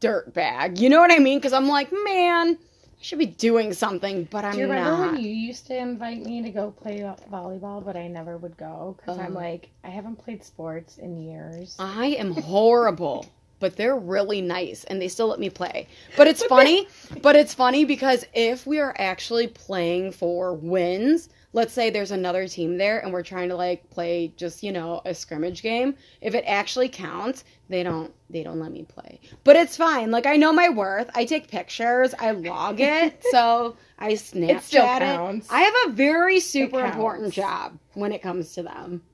dirt 0.00 0.34
bag. 0.34 0.78
You 0.78 0.90
know 0.90 1.00
what 1.00 1.10
I 1.10 1.18
mean? 1.18 1.40
Cuz 1.40 1.54
I'm 1.54 1.66
like, 1.66 1.90
"Man, 2.04 2.58
I 2.98 3.02
should 3.02 3.18
be 3.18 3.26
doing 3.26 3.72
something, 3.72 4.24
but 4.30 4.44
I'm 4.44 4.52
Do 4.54 4.58
you 4.60 4.68
remember 4.68 4.90
not." 4.90 5.12
when 5.14 5.22
you 5.22 5.30
used 5.30 5.66
to 5.68 5.76
invite 5.76 6.24
me 6.24 6.42
to 6.42 6.50
go 6.50 6.70
play 6.70 7.00
volleyball, 7.30 7.84
but 7.84 7.96
I 7.96 8.08
never 8.08 8.36
would 8.38 8.56
go 8.56 8.96
because 8.98 9.18
I'm 9.18 9.36
Uh. 9.36 9.40
like, 9.40 9.68
I 9.84 9.88
haven't 9.90 10.16
played 10.16 10.42
sports 10.42 10.98
in 10.98 11.20
years. 11.20 11.76
I 11.78 12.06
am 12.18 12.32
horrible, 12.32 13.26
but 13.60 13.76
they're 13.76 13.96
really 13.96 14.40
nice 14.40 14.84
and 14.84 15.00
they 15.00 15.08
still 15.08 15.28
let 15.28 15.38
me 15.38 15.50
play. 15.50 15.86
But 16.16 16.26
it's 16.26 16.42
funny, 16.44 16.88
but 17.22 17.36
it's 17.36 17.54
funny 17.54 17.84
because 17.84 18.24
if 18.34 18.66
we 18.66 18.78
are 18.80 18.94
actually 18.98 19.48
playing 19.48 20.12
for 20.12 20.54
wins, 20.54 21.28
let's 21.56 21.72
say 21.72 21.88
there's 21.88 22.10
another 22.10 22.46
team 22.46 22.76
there 22.76 22.98
and 22.98 23.10
we're 23.14 23.22
trying 23.22 23.48
to 23.48 23.56
like 23.56 23.88
play 23.88 24.30
just, 24.36 24.62
you 24.62 24.70
know, 24.70 25.00
a 25.06 25.14
scrimmage 25.14 25.62
game, 25.62 25.94
if 26.20 26.34
it 26.34 26.44
actually 26.46 26.86
counts, 26.86 27.44
they 27.70 27.82
don't 27.82 28.12
they 28.28 28.42
don't 28.42 28.60
let 28.60 28.70
me 28.70 28.82
play. 28.84 29.18
But 29.42 29.56
it's 29.56 29.74
fine. 29.74 30.10
Like 30.10 30.26
I 30.26 30.36
know 30.36 30.52
my 30.52 30.68
worth. 30.68 31.08
I 31.14 31.24
take 31.24 31.48
pictures, 31.48 32.14
I 32.18 32.32
log 32.32 32.80
it, 32.80 33.24
so 33.30 33.74
I 33.98 34.12
Snapchat 34.12 34.50
It 34.50 34.62
still 34.64 34.84
it. 34.84 34.98
counts. 34.98 35.48
I 35.50 35.60
have 35.60 35.74
a 35.86 35.92
very 35.92 36.40
super 36.40 36.84
important 36.84 37.32
job 37.32 37.78
when 37.94 38.12
it 38.12 38.20
comes 38.22 38.52
to 38.52 38.62
them. 38.62 39.02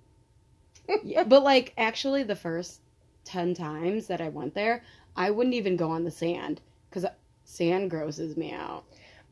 Yeah, 1.04 1.22
but 1.22 1.44
like 1.44 1.72
actually 1.78 2.24
the 2.24 2.34
first 2.34 2.80
10 3.24 3.54
times 3.54 4.08
that 4.08 4.20
I 4.20 4.28
went 4.30 4.52
there, 4.54 4.82
I 5.16 5.30
wouldn't 5.30 5.54
even 5.54 5.76
go 5.76 5.90
on 5.92 6.02
the 6.02 6.10
sand 6.10 6.60
cuz 6.90 7.06
sand 7.44 7.88
grosses 7.88 8.36
me 8.36 8.52
out. 8.52 8.84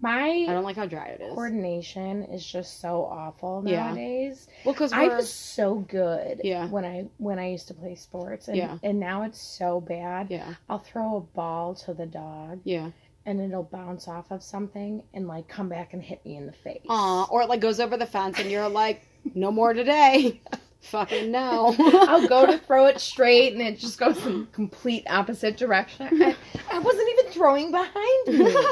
I 0.02 0.46
My 0.46 0.52
don't 0.54 0.64
like 0.64 0.76
how 0.76 0.86
dry 0.86 1.06
it 1.08 1.20
is. 1.20 1.34
coordination 1.34 2.24
is 2.24 2.44
just 2.44 2.80
so 2.80 3.04
awful 3.04 3.62
Yeah. 3.66 3.86
nowadays. 3.88 4.48
Well, 4.64 4.74
cuz 4.74 4.92
I 4.92 5.08
was 5.08 5.30
so 5.32 5.74
good 5.76 6.40
Yeah. 6.44 6.66
when 6.68 6.84
I 6.84 7.06
when 7.18 7.38
I 7.38 7.48
used 7.50 7.68
to 7.68 7.74
play 7.74 7.94
sports, 7.94 8.48
and 8.48 8.56
Yeah. 8.56 8.78
and 8.82 8.98
now 8.98 9.22
it's 9.24 9.40
so 9.40 9.80
bad. 9.80 10.28
yeah. 10.30 10.54
I'll 10.68 10.78
throw 10.78 11.16
a 11.16 11.20
ball 11.20 11.74
to 11.76 11.92
the 11.94 12.06
dog, 12.06 12.60
Yeah. 12.64 12.90
and 13.26 13.40
it'll 13.40 13.64
bounce 13.64 14.08
off 14.08 14.30
of 14.30 14.42
something 14.42 15.02
and 15.12 15.28
like 15.28 15.48
come 15.48 15.68
back 15.68 15.92
and 15.92 16.02
hit 16.02 16.24
me 16.24 16.36
in 16.36 16.46
the 16.46 16.52
face. 16.52 16.80
Aw, 16.88 17.26
or 17.30 17.42
it 17.42 17.48
like 17.50 17.60
goes 17.60 17.78
over 17.80 17.96
the 17.98 18.06
fence 18.06 18.38
and 18.38 18.50
you're 18.50 18.68
like, 18.68 19.02
"No 19.34 19.50
more 19.52 19.74
today." 19.74 20.40
Fucking 20.80 21.30
no. 21.30 21.74
I'll 21.78 22.26
go 22.26 22.46
to 22.46 22.56
throw 22.56 22.86
it 22.86 23.00
straight, 23.00 23.52
and 23.52 23.60
it 23.60 23.78
just 23.78 23.98
goes 23.98 24.24
in 24.24 24.46
complete 24.46 25.04
opposite 25.10 25.58
direction. 25.58 26.08
I, 26.22 26.34
I 26.72 26.78
wasn't 26.78 27.06
even 27.18 27.32
throwing 27.32 27.70
behind 27.70 28.26
me. 28.28 28.56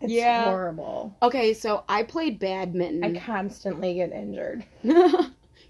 It's 0.00 0.12
Yeah. 0.12 0.44
horrible. 0.44 1.16
okay, 1.22 1.54
so 1.54 1.84
I 1.88 2.02
played 2.02 2.38
badminton. 2.38 3.16
I 3.16 3.18
constantly 3.20 3.94
get 3.94 4.12
injured, 4.12 4.64
you're 4.82 5.00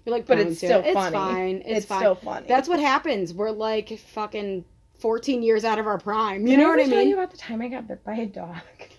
like, 0.05 0.25
but 0.25 0.39
it's 0.39 0.57
still 0.57 0.81
it. 0.83 0.93
funny. 0.93 1.07
It's 1.07 1.13
fine. 1.15 1.63
It's, 1.65 1.85
fine. 1.85 1.99
still 1.99 2.15
funny. 2.15 2.47
That's 2.47 2.67
what 2.69 2.79
happens. 2.79 3.33
We're 3.33 3.51
like 3.51 3.97
fucking 3.99 4.65
14 4.99 5.43
years 5.43 5.63
out 5.63 5.79
of 5.79 5.87
our 5.87 5.97
prime. 5.97 6.41
You 6.47 6.55
Did 6.55 6.63
know 6.63 6.69
what 6.69 6.79
I 6.79 6.83
ever 6.83 6.89
tell 6.91 6.99
mean? 6.99 7.07
you 7.09 7.13
about 7.15 7.31
the 7.31 7.37
time 7.37 7.61
I 7.61 7.67
got 7.67 7.87
bit 7.87 8.03
by 8.03 8.15
a 8.15 8.25
dog? 8.25 8.57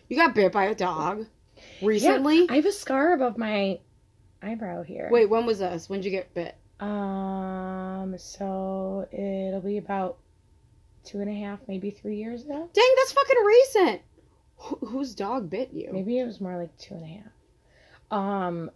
You 0.09 0.17
got 0.17 0.35
bit 0.35 0.53
by 0.53 0.65
a 0.67 0.75
dog 0.75 1.27
recently? 1.83 2.41
Yeah, 2.41 2.47
I 2.51 2.57
have 2.57 2.67
a 2.67 2.73
scar 2.73 3.13
above 3.13 3.37
my 3.37 3.79
eyebrow 4.43 4.83
here. 4.83 5.09
Wait, 5.11 5.29
when 5.29 5.45
was 5.45 5.59
this? 5.59 5.89
When 5.89 6.01
did 6.01 6.07
you 6.07 6.11
get 6.13 6.33
bit? 6.35 6.55
Um, 6.81 8.15
so 8.19 9.07
it'll 9.13 9.61
be 9.61 9.79
about 9.79 10.19
two 11.05 11.21
and 11.21 11.29
a 11.29 11.35
half, 11.35 11.59
maybe 11.69 11.91
three 11.91 12.17
years 12.17 12.45
ago. 12.45 12.69
Dang, 12.73 12.95
that's 12.97 13.13
fucking 13.13 13.45
recent. 13.45 14.01
Wh- 14.61 14.87
whose 14.87 15.15
dog 15.15 15.51
bit 15.51 15.73
you? 15.73 15.91
Maybe 15.93 16.19
it 16.19 16.25
was 16.27 16.41
more 16.41 16.57
like 16.57 16.77
two 16.79 16.95
and 16.95 17.05
a 17.05 17.07
half. 17.07 17.33
Um, 18.11 18.71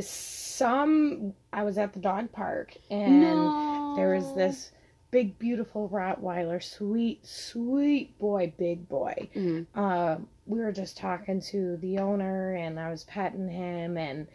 some 0.00 1.34
I 1.52 1.64
was 1.64 1.78
at 1.78 1.92
the 1.92 2.00
dog 2.00 2.30
park 2.32 2.74
and 2.90 3.20
no. 3.20 3.94
there 3.96 4.14
was 4.14 4.34
this 4.34 4.70
big, 5.10 5.38
beautiful 5.38 5.88
Rottweiler, 5.88 6.62
sweet, 6.62 7.26
sweet 7.26 8.18
boy, 8.18 8.52
big 8.58 8.88
boy. 8.88 9.28
Mhm. 9.34 9.66
uh, 9.74 10.18
we 10.46 10.60
were 10.60 10.72
just 10.72 10.96
talking 10.96 11.40
to 11.42 11.76
the 11.78 11.98
owner 11.98 12.54
and 12.54 12.78
I 12.78 12.90
was 12.90 13.04
petting 13.04 13.48
him 13.48 13.96
and 13.96 14.26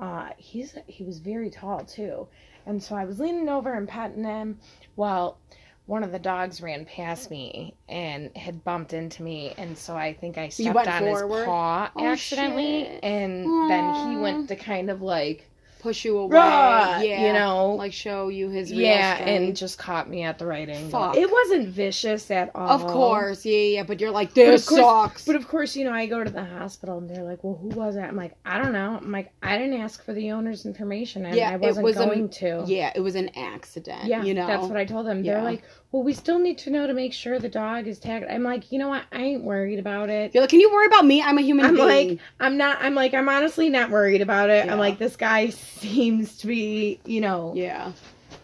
uh, 0.00 0.30
he's 0.36 0.76
he 0.86 1.04
was 1.04 1.18
very 1.20 1.50
tall 1.50 1.84
too. 1.84 2.26
And 2.66 2.82
so 2.82 2.96
I 2.96 3.04
was 3.04 3.20
leaning 3.20 3.48
over 3.48 3.72
and 3.74 3.86
petting 3.86 4.24
him 4.24 4.58
while 4.94 5.38
one 5.86 6.02
of 6.02 6.12
the 6.12 6.18
dogs 6.18 6.60
ran 6.62 6.84
past 6.86 7.30
me 7.30 7.74
and 7.88 8.34
had 8.36 8.64
bumped 8.64 8.92
into 8.94 9.22
me 9.22 9.52
and 9.58 9.76
so 9.76 9.94
I 9.94 10.14
think 10.14 10.38
I 10.38 10.48
stepped 10.48 10.76
on 10.88 11.02
forward? 11.02 11.36
his 11.38 11.44
paw 11.46 11.90
Oh, 11.96 12.04
accidentally 12.06 12.84
shit. 12.84 13.00
and 13.04 13.70
then 13.70 14.10
he 14.10 14.16
went 14.16 14.48
to 14.48 14.56
kind 14.56 14.88
of 14.90 15.02
like 15.02 15.50
Push 15.84 16.06
you 16.06 16.16
away. 16.16 16.34
"Rah," 16.38 17.00
yeah. 17.02 17.26
you 17.26 17.32
know 17.34 17.74
Like 17.74 17.92
show 17.92 18.28
you 18.28 18.48
his 18.48 18.72
yeah 18.72 19.18
and 19.18 19.54
just 19.54 19.76
caught 19.78 20.08
me 20.08 20.22
at 20.22 20.38
the 20.38 20.46
right 20.46 20.66
angle. 20.66 20.88
Fuck. 20.88 21.16
It 21.16 21.30
wasn't 21.30 21.68
vicious 21.68 22.30
at 22.30 22.50
all. 22.54 22.70
Of 22.70 22.86
course, 22.86 23.44
yeah, 23.44 23.52
yeah, 23.58 23.82
but 23.82 24.00
you're 24.00 24.10
like, 24.10 24.30
But 24.30 24.34
this 24.36 24.66
course- 24.66 24.80
sucks. 24.80 25.26
But 25.26 25.36
of 25.36 25.46
course, 25.46 25.76
you 25.76 25.84
know, 25.84 25.92
I 25.92 26.06
go 26.06 26.24
to 26.24 26.30
the 26.30 26.42
hospital 26.42 26.96
and 26.96 27.10
they're 27.10 27.22
like, 27.22 27.44
"Well, 27.44 27.58
who 27.60 27.68
was 27.68 27.96
that?" 27.96 28.08
I'm 28.08 28.16
like, 28.16 28.34
"I 28.46 28.56
don't 28.56 28.72
know." 28.72 28.98
I'm 29.02 29.12
like, 29.12 29.30
"I 29.42 29.58
didn't 29.58 29.78
ask 29.78 30.02
for 30.02 30.14
the 30.14 30.32
owner's 30.32 30.64
information, 30.64 31.26
and 31.26 31.36
Yeah, 31.36 31.50
I 31.50 31.56
wasn't 31.56 31.84
was 31.84 31.96
a- 31.98 32.06
going 32.06 32.30
to." 32.30 32.64
yeah, 32.66 32.90
it 32.96 33.00
was 33.00 33.14
an 33.14 33.28
accident. 33.36 34.06
Yeah, 34.06 34.22
you 34.22 34.32
know. 34.32 34.46
that's 34.46 34.66
what 34.66 34.78
I 34.78 34.86
told 34.86 35.06
them. 35.06 35.22
They're 35.22 35.36
Yeah. 35.36 35.44
like, 35.44 35.62
"Well, 35.92 36.02
we 36.02 36.14
still 36.14 36.38
need 36.38 36.56
to 36.58 36.70
know 36.70 36.86
to 36.86 36.94
make 36.94 37.12
sure 37.12 37.38
the 37.38 37.50
dog 37.50 37.86
is 37.86 37.98
tagged." 37.98 38.24
I'm 38.30 38.42
like, 38.42 38.72
"You 38.72 38.78
know 38.78 38.88
what? 38.88 39.02
I 39.12 39.20
ain't 39.22 39.44
worried 39.44 39.78
about 39.78 40.08
it." 40.08 40.32
You're 40.32 40.42
like, 40.42 40.50
can 40.50 40.60
you 40.60 40.72
worry 40.72 40.86
about 40.86 41.04
me? 41.04 41.20
I'm 41.22 41.36
a 41.36 41.42
human 41.42 41.66
I'm 41.66 41.74
being. 41.76 41.86
like, 41.86 42.18
I'm 42.40 42.56
not. 42.56 42.78
I'm 42.80 42.94
like, 42.94 43.12
I'm 43.12 43.28
honestly 43.28 43.68
not 43.68 43.90
worried 43.90 44.22
about 44.22 44.48
it. 44.48 44.64
Yeah. 44.64 44.72
I'm 44.72 44.78
like, 44.78 44.98
this 44.98 45.16
guy 45.16 45.50
seems 45.74 46.38
to 46.38 46.46
be, 46.46 47.00
you 47.04 47.20
know, 47.20 47.52
yeah, 47.56 47.92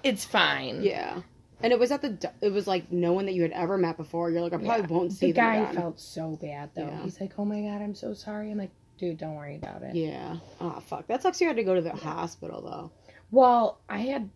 it's 0.03 0.25
fine. 0.25 0.83
yeah. 0.83 1.21
And 1.63 1.75
it 1.75 1.79
was 1.79 1.91
at 1.91 2.01
the. 2.01 2.31
It 2.41 2.53
was 2.53 2.67
like 2.67 2.91
no 2.91 3.13
one 3.13 3.27
that 3.27 3.33
you 3.35 3.43
had 3.43 3.53
ever 3.53 3.77
met 3.77 3.99
before. 3.99 4.31
You're 4.31 4.41
like, 4.41 4.55
I 4.55 4.57
probably 4.57 4.81
Yeah. 4.81 4.87
won't 4.97 5.13
see 5.13 5.27
The 5.27 5.33
guy 5.35 5.57
again. 5.57 5.75
felt 5.75 6.01
so 6.01 6.39
bad 6.41 6.71
though. 6.75 6.87
Yeah. 6.87 7.03
He's 7.03 7.21
like, 7.21 7.33
"Oh 7.39 7.45
my 7.45 7.61
god, 7.61 7.83
I'm 7.83 7.95
so 7.95 8.15
sorry." 8.15 8.51
I'm 8.51 8.57
like, 8.57 8.71
"Dude, 8.99 9.19
don't 9.19 9.35
worry 9.35 9.57
about 9.57 9.83
it." 9.83 9.95
Yeah. 9.95 10.37
Oh 10.59 10.81
fuck. 10.81 11.07
That 11.09 11.21
sucks. 11.23 11.39
You 11.39 11.49
had 11.49 11.57
to 11.57 11.63
go 11.63 11.75
to 11.75 11.83
the 11.83 11.91
hospital 11.91 12.63
though. 12.63 12.91
Well, 13.31 13.79
I 13.91 13.99
had 13.99 14.31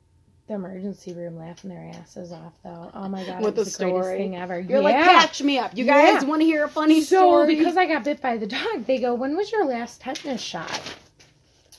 the 0.48 0.52
emergency 0.52 1.14
room 1.14 1.38
laughing 1.38 1.70
their 1.70 1.90
asses 1.94 2.30
off 2.30 2.52
though. 2.62 2.90
Oh 2.92 3.08
my 3.08 3.24
god, 3.24 3.40
With 3.42 3.54
it 3.58 3.64
the 3.64 3.70
the, 3.70 3.70
greatest 3.70 3.74
story. 3.76 4.18
thing 4.18 4.36
ever. 4.36 4.60
You're 4.60 4.80
yeah. 4.82 4.84
like, 4.84 5.04
catch 5.06 5.42
me 5.42 5.58
up. 5.58 5.74
You 5.74 5.86
guys 5.86 6.22
Yeah. 6.22 6.28
want 6.28 6.42
to 6.42 6.46
hear 6.46 6.64
a 6.64 6.68
funny 6.68 7.00
so 7.00 7.16
story? 7.16 7.56
because 7.56 7.78
I 7.78 7.86
got 7.86 8.04
bit 8.04 8.20
by 8.20 8.36
the 8.36 8.46
dog, 8.46 8.84
they 8.84 8.98
go, 8.98 9.14
"When 9.14 9.34
was 9.34 9.50
your 9.50 9.64
last 9.64 10.02
tetanus 10.02 10.42
shot?" 10.42 10.78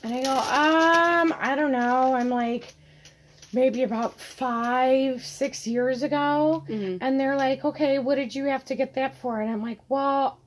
And 0.04 0.12
I 0.13 0.21
go, 0.23 0.32
"Um, 0.32 1.36
I 1.39 1.54
don't 1.56 1.71
know. 1.71 2.13
I'm 2.15 2.30
like, 2.59 2.73
maybe 3.53 3.83
about 3.83 4.19
five, 4.19 5.23
six 5.23 5.65
years 5.67 6.03
ago." 6.03 6.63
Mhm. 6.67 6.97
And 7.01 7.19
they're 7.19 7.35
like, 7.37 7.63
"Okay, 7.65 7.99
what 7.99 8.15
did 8.15 8.35
you 8.35 8.45
have 8.45 8.65
to 8.65 8.75
get 8.75 8.95
that 8.95 9.15
for?" 9.15 9.41
And 9.41 9.49
I'm 9.49 9.61
like, 9.61 9.79
"Well, 9.89 10.39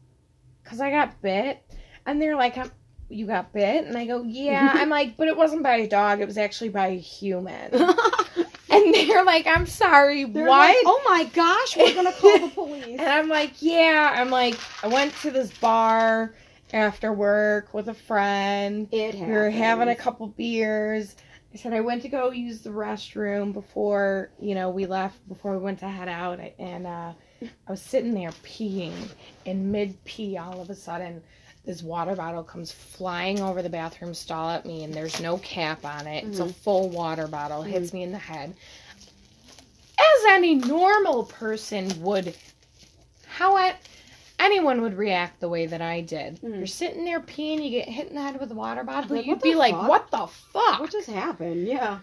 because 0.63 0.81
I 0.81 0.91
got 0.91 1.21
bit." 1.23 1.63
And 2.07 2.21
they're 2.21 2.37
like, 2.37 2.57
"Um, 2.59 2.71
"You 3.09 3.27
got 3.27 3.53
bit?" 3.53 3.85
And 3.87 3.97
I 3.97 4.07
go, 4.07 4.23
"Yeah." 4.25 4.71
I'm 4.75 4.89
like, 4.91 5.17
"But 5.17 5.29
it 5.29 5.37
wasn't 5.37 5.63
by 5.63 5.77
a 5.77 5.89
dog. 5.89 6.21
It 6.21 6.27
was 6.27 6.39
actually 6.39 6.71
by 6.71 6.89
a 6.89 6.99
human." 6.99 7.71
And 8.71 8.95
they're 8.95 9.25
like, 9.25 9.47
I'm 9.47 9.67
sorry, 9.67 10.25
They're 10.25 10.47
what? 10.47 10.59
like, 10.59 10.77
oh 10.85 11.03
my 11.09 11.25
gosh, 11.33 11.77
we're 11.77 11.95
gonna 11.95 12.13
call 12.13 12.39
the 12.39 12.49
police. 12.49 12.85
And 13.01 13.09
I'm 13.09 13.29
like, 13.29 13.61
yeah. 13.63 14.13
I'm 14.15 14.31
like, 14.31 14.57
I 14.85 14.89
went 14.89 15.15
to 15.23 15.31
this 15.31 15.51
bar 15.59 16.35
after 16.73 17.13
work 17.13 17.73
with 17.73 17.89
a 17.89 17.95
friend. 17.95 18.87
it 18.93 19.15
We 19.15 19.27
were 19.33 19.49
having 19.51 19.89
a 19.89 19.97
couple 19.97 20.27
beers. 20.29 21.17
I 21.53 21.57
said 21.57 21.73
I 21.73 21.81
went 21.81 22.03
to 22.03 22.09
go 22.09 22.31
use 22.31 22.61
the 22.61 22.71
restroom 22.71 23.53
before, 23.53 24.31
you 24.39 24.55
know, 24.55 24.69
we 24.71 24.85
left, 24.87 25.27
before 25.29 25.53
we 25.53 25.59
went 25.65 25.79
to 25.81 25.89
head 25.89 26.09
out. 26.09 26.41
And 26.59 26.87
uh, 26.87 27.13
I 27.43 27.71
was 27.71 27.81
sitting 27.81 28.13
there 28.15 28.31
peeing. 28.45 28.93
and 29.47 29.73
mid 29.73 30.03
pee, 30.05 30.37
all 30.37 30.61
of 30.61 30.69
a 30.69 30.75
sudden, 30.75 31.23
this 31.65 31.83
water 31.83 32.15
bottle 32.15 32.43
comes 32.45 32.71
flying 32.71 33.41
over 33.41 33.63
the 33.63 33.69
bathroom 33.71 34.13
stall 34.15 34.51
at 34.51 34.67
me, 34.67 34.85
and 34.85 34.93
there's 34.93 35.21
no 35.21 35.39
cap 35.39 35.85
on 35.85 36.07
it. 36.07 36.25
It's 36.25 36.39
a 36.39 36.45
Mhm. 36.45 36.55
full 36.55 36.89
water 36.91 37.27
bottle, 37.27 37.63
hits 37.63 37.93
me 37.93 38.03
in 38.03 38.13
the 38.13 38.19
head. 38.19 38.55
As 39.99 40.25
any 40.31 40.55
normal 40.55 41.25
person 41.25 42.03
would, 42.03 42.35
how 43.27 43.57
I, 43.57 43.75
anyone 44.39 44.81
would 44.83 44.95
react 44.97 45.41
the 45.41 45.49
way 45.49 45.67
that 45.67 45.83
I 45.83 46.01
did. 46.01 46.41
Mhm. 46.41 46.57
You're 46.59 46.67
sitting 46.67 47.05
there 47.05 47.21
peeing, 47.21 47.63
you 47.65 47.71
get 47.71 47.89
hit 47.89 48.09
in 48.09 48.15
the 48.15 48.23
head 48.23 48.39
with 48.41 48.51
a 48.51 48.55
water 48.55 48.85
bottle, 48.85 49.17
Like, 49.17 49.27
you'd 49.27 49.41
be 49.43 49.53
the 49.53 49.59
like, 49.59 49.75
"What 49.75 50.11
the 50.11 50.27
fuck?" 50.27 50.81
What 50.81 50.91
just 50.91 51.09
happened? 51.11 51.67
Yeah. 51.67 51.99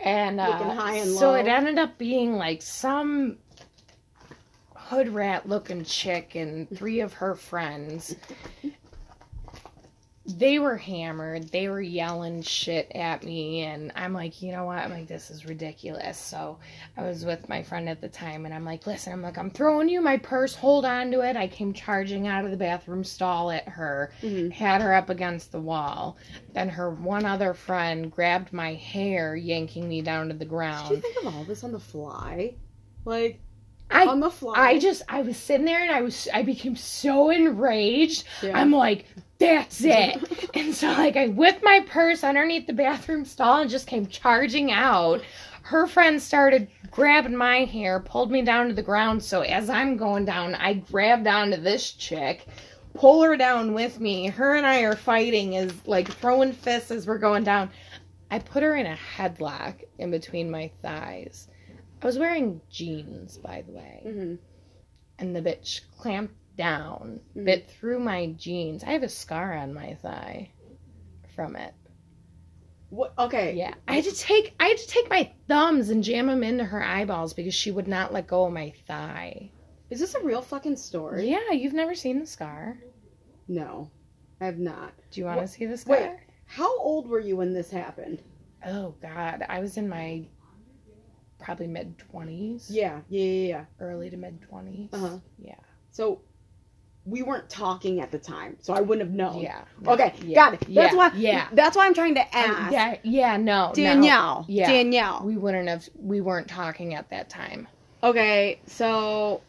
and 0.00 0.38
uh, 0.40 0.44
and 0.88 1.10
so 1.14 1.34
it 1.34 1.46
ended 1.46 1.78
up 1.78 1.96
being 1.98 2.36
like 2.36 2.60
some 2.62 3.38
hood 4.74 5.08
rat 5.08 5.48
looking 5.48 5.84
chick 5.84 6.34
and 6.34 6.68
three 6.76 7.00
of 7.00 7.14
her 7.14 7.34
friends 7.34 8.14
they 10.28 10.58
were 10.58 10.76
hammered. 10.76 11.48
They 11.50 11.68
were 11.68 11.80
yelling 11.80 12.42
shit 12.42 12.90
at 12.94 13.22
me, 13.22 13.62
and 13.62 13.92
I'm 13.94 14.12
like, 14.12 14.42
you 14.42 14.52
know 14.52 14.64
what? 14.64 14.78
I'm 14.78 14.90
like, 14.90 15.06
this 15.06 15.30
is 15.30 15.46
ridiculous. 15.46 16.18
So 16.18 16.58
I 16.96 17.02
was 17.02 17.24
with 17.24 17.48
my 17.48 17.62
friend 17.62 17.88
at 17.88 18.00
the 18.00 18.08
time, 18.08 18.44
and 18.44 18.52
I'm 18.54 18.64
like, 18.64 18.86
listen, 18.86 19.12
I'm 19.12 19.22
like, 19.22 19.38
I'm 19.38 19.50
throwing 19.50 19.88
you 19.88 20.00
my 20.00 20.16
purse. 20.16 20.54
Hold 20.56 20.84
on 20.84 21.10
to 21.12 21.20
it. 21.20 21.36
I 21.36 21.46
came 21.46 21.72
charging 21.72 22.26
out 22.26 22.44
of 22.44 22.50
the 22.50 22.56
bathroom 22.56 23.04
stall 23.04 23.50
at 23.50 23.68
her, 23.68 24.12
Mhm. 24.22 24.52
had 24.52 24.80
her 24.82 24.92
up 24.94 25.10
against 25.10 25.52
the 25.52 25.60
wall. 25.60 26.16
Then 26.52 26.68
her 26.70 26.90
one 26.90 27.24
other 27.24 27.54
friend 27.54 28.10
grabbed 28.10 28.52
my 28.52 28.74
hair, 28.74 29.36
yanking 29.36 29.88
me 29.88 30.02
down 30.02 30.28
to 30.28 30.34
the 30.34 30.44
ground. 30.44 30.88
Did 30.88 30.96
you 30.96 31.00
think 31.02 31.26
of 31.26 31.34
all 31.34 31.44
this 31.44 31.62
on 31.62 31.72
the 31.72 31.78
fly? 31.80 32.54
Like 33.04 33.40
I 33.90 34.06
on 34.06 34.20
the 34.20 34.30
fly. 34.30 34.54
I 34.56 34.78
just 34.78 35.02
I 35.08 35.22
was 35.22 35.36
sitting 35.36 35.66
there 35.66 35.82
and 35.82 35.90
I 35.90 36.02
was 36.02 36.28
I 36.32 36.42
became 36.42 36.76
so 36.76 37.30
enraged. 37.30 38.24
Yeah. 38.42 38.58
I'm 38.58 38.72
like, 38.72 39.06
that's 39.38 39.80
it. 39.84 40.50
and 40.54 40.74
so 40.74 40.88
like 40.88 41.16
I 41.16 41.28
whipped 41.28 41.62
my 41.62 41.84
purse 41.88 42.24
underneath 42.24 42.66
the 42.66 42.72
bathroom 42.72 43.24
stall 43.24 43.60
and 43.60 43.70
just 43.70 43.86
came 43.86 44.06
charging 44.06 44.72
out. 44.72 45.22
Her 45.62 45.86
friend 45.86 46.22
started 46.22 46.68
grabbing 46.90 47.36
my 47.36 47.64
hair, 47.64 47.98
pulled 48.00 48.30
me 48.30 48.42
down 48.42 48.68
to 48.68 48.74
the 48.74 48.82
ground. 48.82 49.22
So 49.22 49.40
as 49.42 49.68
I'm 49.68 49.96
going 49.96 50.24
down, 50.24 50.54
I 50.54 50.74
grabbed 50.74 51.26
onto 51.26 51.56
this 51.56 51.90
chick, 51.90 52.46
pull 52.94 53.22
her 53.22 53.36
down 53.36 53.74
with 53.74 53.98
me. 54.00 54.28
Her 54.28 54.54
and 54.54 54.66
I 54.66 54.80
are 54.82 54.96
fighting 54.96 55.56
as 55.56 55.72
like 55.86 56.08
throwing 56.08 56.52
fists 56.52 56.90
as 56.90 57.06
we're 57.06 57.18
going 57.18 57.44
down. 57.44 57.70
I 58.30 58.38
put 58.38 58.62
her 58.62 58.76
in 58.76 58.86
a 58.86 58.96
headlock 59.16 59.84
in 59.98 60.10
between 60.10 60.50
my 60.50 60.70
thighs. 60.82 61.48
I 62.06 62.08
was 62.08 62.20
wearing 62.20 62.60
jeans, 62.70 63.36
by 63.36 63.62
the 63.62 63.72
way 63.72 64.00
Mhm. 64.06 64.38
and 65.18 65.34
the 65.34 65.42
bitch 65.42 65.80
clamped 65.98 66.36
down, 66.56 67.18
Mhm. 67.34 67.44
bit 67.44 67.68
through 67.68 67.98
my 67.98 68.28
jeans. 68.28 68.84
I 68.84 68.92
have 68.92 69.02
a 69.02 69.08
scar 69.08 69.54
on 69.54 69.74
my 69.74 69.94
thigh 69.94 70.50
from 71.34 71.56
it. 71.56 71.74
What? 72.90 73.12
Okay. 73.18 73.54
Yeah, 73.56 73.74
I 73.88 73.94
had 73.94 74.04
to 74.04 74.14
take 74.14 74.54
I 74.60 74.68
had 74.68 74.78
to 74.78 74.86
take 74.86 75.10
my 75.10 75.32
thumbs 75.48 75.90
and 75.90 76.04
jam 76.04 76.28
them 76.28 76.44
into 76.44 76.64
her 76.66 76.80
eyeballs 76.80 77.32
because 77.34 77.54
she 77.54 77.72
would 77.72 77.88
not 77.88 78.12
let 78.12 78.28
go 78.28 78.44
of 78.44 78.52
my 78.52 78.70
thigh. 78.86 79.50
Is 79.90 79.98
this 79.98 80.14
a 80.14 80.22
real 80.22 80.42
fucking 80.42 80.76
story? 80.76 81.28
Yeah, 81.28 81.50
you've 81.50 81.74
never 81.74 81.96
seen 81.96 82.20
the 82.20 82.26
scar. 82.26 82.78
No, 83.48 83.90
I 84.40 84.44
have 84.46 84.60
not. 84.60 84.92
Do 85.10 85.18
you 85.20 85.26
want 85.26 85.40
to 85.40 85.48
see 85.48 85.66
the 85.66 85.76
scar? 85.76 85.96
wait. 85.96 86.18
How 86.44 86.78
old 86.78 87.08
were 87.08 87.18
you 87.18 87.36
when 87.36 87.52
this 87.52 87.72
happened? 87.72 88.22
Oh 88.64 88.94
God, 89.02 89.44
I 89.48 89.58
was 89.58 89.76
in 89.76 89.88
my 89.88 90.28
probably 91.38 91.66
mid 91.66 91.98
twenties. 91.98 92.68
Yeah, 92.70 93.00
yeah, 93.08 93.22
yeah, 93.24 93.48
yeah. 93.48 93.64
early 93.80 94.10
to 94.10 94.16
mid 94.16 94.40
twenties. 94.42 94.88
Uh-huh. 94.92 95.18
Yeah, 95.38 95.54
So 95.90 96.20
we 97.04 97.22
weren't 97.22 97.48
talking 97.48 98.00
at 98.00 98.10
the 98.10 98.18
time, 98.18 98.56
so 98.60 98.74
I 98.74 98.80
wouldn't 98.80 99.06
have 99.06 99.14
known. 99.16 99.40
yeah. 99.40 99.62
Okay, 99.86 100.12
yeah, 100.22 100.34
got 100.34 100.54
it. 100.54 100.60
That's 100.60 100.92
yeah, 100.92 100.94
why. 100.94 101.12
Yeah. 101.14 101.48
That's 101.52 101.76
why 101.76 101.86
I'm 101.86 101.94
trying 101.94 102.14
to 102.16 102.20
Um, 102.22 102.26
ask 102.32 102.72
yeah, 102.72 102.96
yeah, 103.04 103.36
no, 103.36 103.68
no. 103.68 103.72
Danielle. 103.74 104.44
Yeah. 104.48 104.66
Danielle. 104.70 105.22
We 105.24 105.36
wouldn't 105.36 105.68
have. 105.68 105.88
We 105.94 106.20
weren't 106.20 106.48
talking 106.48 106.94
at 106.94 107.08
that 107.10 107.28
time. 107.30 107.68
Okay, 108.02 108.60
so 108.66 109.40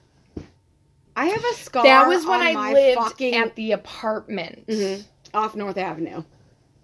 I 1.16 1.26
have 1.26 1.44
a 1.44 1.54
scar. 1.56 1.84
that 1.84 2.08
was 2.08 2.26
when 2.26 2.42
on 2.42 2.58
I 2.58 2.74
lived 2.74 3.02
fucking 3.02 3.36
at 3.36 3.56
the 3.56 3.72
apartment. 3.72 4.68
Mhm. 4.68 5.04
off 5.34 5.56
North 5.56 5.78
Avenue. 5.78 6.24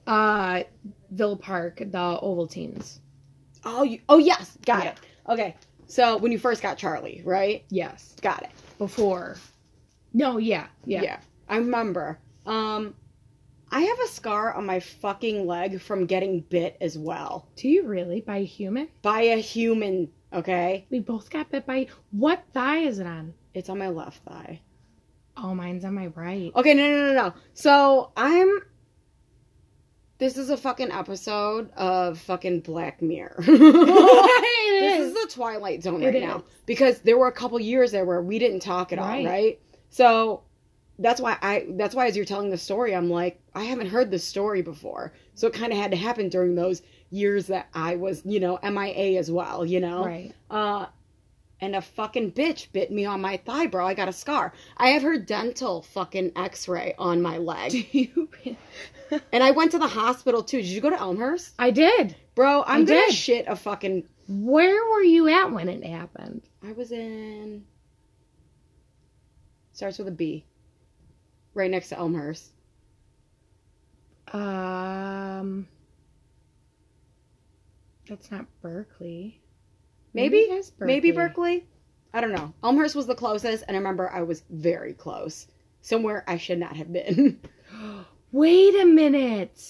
Uh, 0.05 0.63
Villa 1.11 1.37
Park, 1.37 1.77
the 1.77 1.85
Ovaltines. 2.21 2.99
Oh, 3.65 3.84
you. 3.84 3.99
Oh, 4.10 4.17
yes, 4.17 4.58
got 4.65 4.84
Yeah. 4.84 4.91
it. 4.91 4.97
Okay, 5.30 5.56
so 5.88 6.17
when 6.17 6.32
you 6.32 6.39
first 6.39 6.62
got 6.62 6.78
Charlie, 6.78 7.21
right? 7.26 7.63
Yes. 7.69 8.15
Got 8.21 8.43
it. 8.43 8.49
Before. 8.78 9.38
No. 10.13 10.38
Yeah. 10.38 10.67
Yeah. 10.86 11.19
I 11.47 11.58
remember. 11.58 12.19
Um, 12.45 12.93
I 13.71 13.82
have 13.82 13.99
a 14.02 14.08
scar 14.08 14.54
on 14.54 14.65
my 14.65 14.80
fucking 14.80 15.47
leg 15.47 15.82
from 15.82 16.06
getting 16.06 16.41
bit 16.41 16.78
as 16.80 16.95
well 16.97 17.47
Do 17.56 17.67
you 17.67 17.88
really 17.88 18.21
by 18.21 18.38
a 18.38 18.45
human? 18.45 18.88
by 19.02 19.21
a 19.21 19.38
human. 19.38 20.10
Okay, 20.32 20.86
We 20.89 20.99
both 20.99 21.30
got 21.30 21.49
bit 21.52 21.65
by. 21.65 21.88
What 22.12 22.43
thigh 22.54 22.80
is 22.80 22.99
it 22.99 23.08
on? 23.08 23.34
it's 23.54 23.69
on 23.69 23.78
my 23.78 23.89
left 23.89 24.23
thigh. 24.23 24.62
Oh, 25.38 25.54
mine's 25.56 25.86
on 25.86 25.93
my 25.93 26.08
right. 26.08 26.52
Okay, 26.56 26.73
no, 26.73 26.88
no, 26.89 27.08
no, 27.08 27.13
no. 27.13 27.34
So 27.54 28.12
I'm. 28.17 28.60
This 30.23 30.38
is 30.38 30.49
a 30.49 30.55
fucking 30.55 30.89
episode 30.89 31.69
of 31.73 32.17
fucking 32.17 32.62
Black 32.62 33.01
Mirror. 33.01 33.36
this 33.45 33.49
is 33.49 35.07
is. 35.07 35.13
the 35.13 35.29
Twilight 35.29 35.83
Zone 35.83 36.01
It 36.01 36.05
right 36.05 36.15
is. 36.15 36.21
now 36.21 36.45
because 36.65 36.99
there 36.99 37.17
were 37.17 37.27
a 37.27 37.31
couple 37.33 37.59
years 37.59 37.91
there 37.91 38.05
where 38.05 38.21
we 38.21 38.39
didn't 38.39 38.62
talk 38.62 38.93
at 38.93 38.99
all, 38.99 39.05
Right. 39.05 39.25
right? 39.25 39.59
So 39.89 40.43
that's 40.97 41.19
why 41.19 41.36
I. 41.41 41.65
That's 41.71 41.93
why 41.93 42.07
as 42.07 42.15
you're 42.15 42.23
telling 42.23 42.49
the 42.51 42.57
story, 42.57 42.95
I'm 42.95 43.09
like, 43.09 43.41
I 43.53 43.65
haven't 43.65 43.88
heard 43.88 44.12
this 44.12 44.23
story 44.23 44.62
before, 44.62 45.12
so 45.36 45.47
it 45.47 45.53
kind 45.53 45.73
of 45.73 45.77
had 45.77 45.91
to 45.91 45.97
happen 45.97 46.29
during 46.29 46.55
those 46.55 46.83
years 47.09 47.47
that 47.47 47.67
I 47.73 47.97
was, 47.97 48.21
you 48.23 48.39
know, 48.39 48.57
MIA 48.63 49.19
as 49.19 49.29
well, 49.29 49.65
you 49.65 49.81
know. 49.81 50.05
Right. 50.05 50.31
Uh, 50.49 50.86
and 51.63 51.76
a 51.76 51.82
fucking 51.82 52.34
bitch 52.34 52.71
bit 52.73 52.91
me 52.91 53.06
on 53.06 53.21
my 53.21 53.38
thigh, 53.38 53.67
bro. 53.67 53.88
I 53.88 53.93
got 53.93 54.10
a 54.10 54.13
scar. 54.13 54.54
I 54.78 54.89
have 54.89 55.02
her 55.02 55.17
dental 55.17 55.82
fucking 55.82 56.34
X-ray 56.36 56.93
on 56.99 57.21
my 57.21 57.38
leg. 57.38 57.71
Do 57.71 57.84
you? 57.91 58.30
And 59.32 59.43
I 59.43 59.52
went 59.52 59.71
to 59.71 59.80
the 59.80 59.88
hospital 59.88 60.43
too. 60.43 60.58
Did 60.58 60.67
you 60.67 60.82
go 60.82 60.89
to 60.89 60.99
Elmhurst? 60.99 61.54
I 61.60 61.71
did. 61.71 62.15
Bro, 62.36 62.63
I'm 62.63 62.82
I 62.82 62.86
gonna 62.86 63.02
did. 63.08 63.13
shit 63.13 63.45
a 63.47 63.56
fucking. 63.56 64.04
Where 64.28 64.84
were 64.91 65.04
you 65.04 65.28
at 65.30 65.52
when 65.52 65.69
it 65.69 65.86
happened? 65.86 66.41
I 66.67 66.71
was 66.73 66.91
in. 66.91 67.63
Starts 69.73 69.99
with 69.99 70.08
a 70.08 70.12
B. 70.12 70.45
Right 71.54 71.69
next 71.69 71.89
to 71.89 71.97
Elmhurst. 71.97 72.52
Um, 74.32 75.67
that's 78.08 78.32
not 78.32 78.45
Berkeley. 78.62 79.42
Maybe? 80.13 80.38
it 80.38 80.54
is 80.54 80.71
Maybe 80.80 81.12
Berkeley? 81.12 81.65
I 82.13 82.21
don't 82.21 82.32
know. 82.32 82.54
Elmhurst 82.63 82.95
was 82.95 83.08
the 83.08 83.15
closest, 83.15 83.63
and 83.67 83.76
I 83.76 83.80
remember 83.80 84.10
I 84.12 84.21
was 84.21 84.43
very 84.49 84.93
close. 84.93 85.47
Somewhere 85.82 86.23
I 86.28 86.38
should 86.38 86.60
not 86.60 86.76
have 86.76 86.93
been. 86.93 87.39
Wait 88.32 88.76
a 88.80 88.86
minute. 88.86 89.62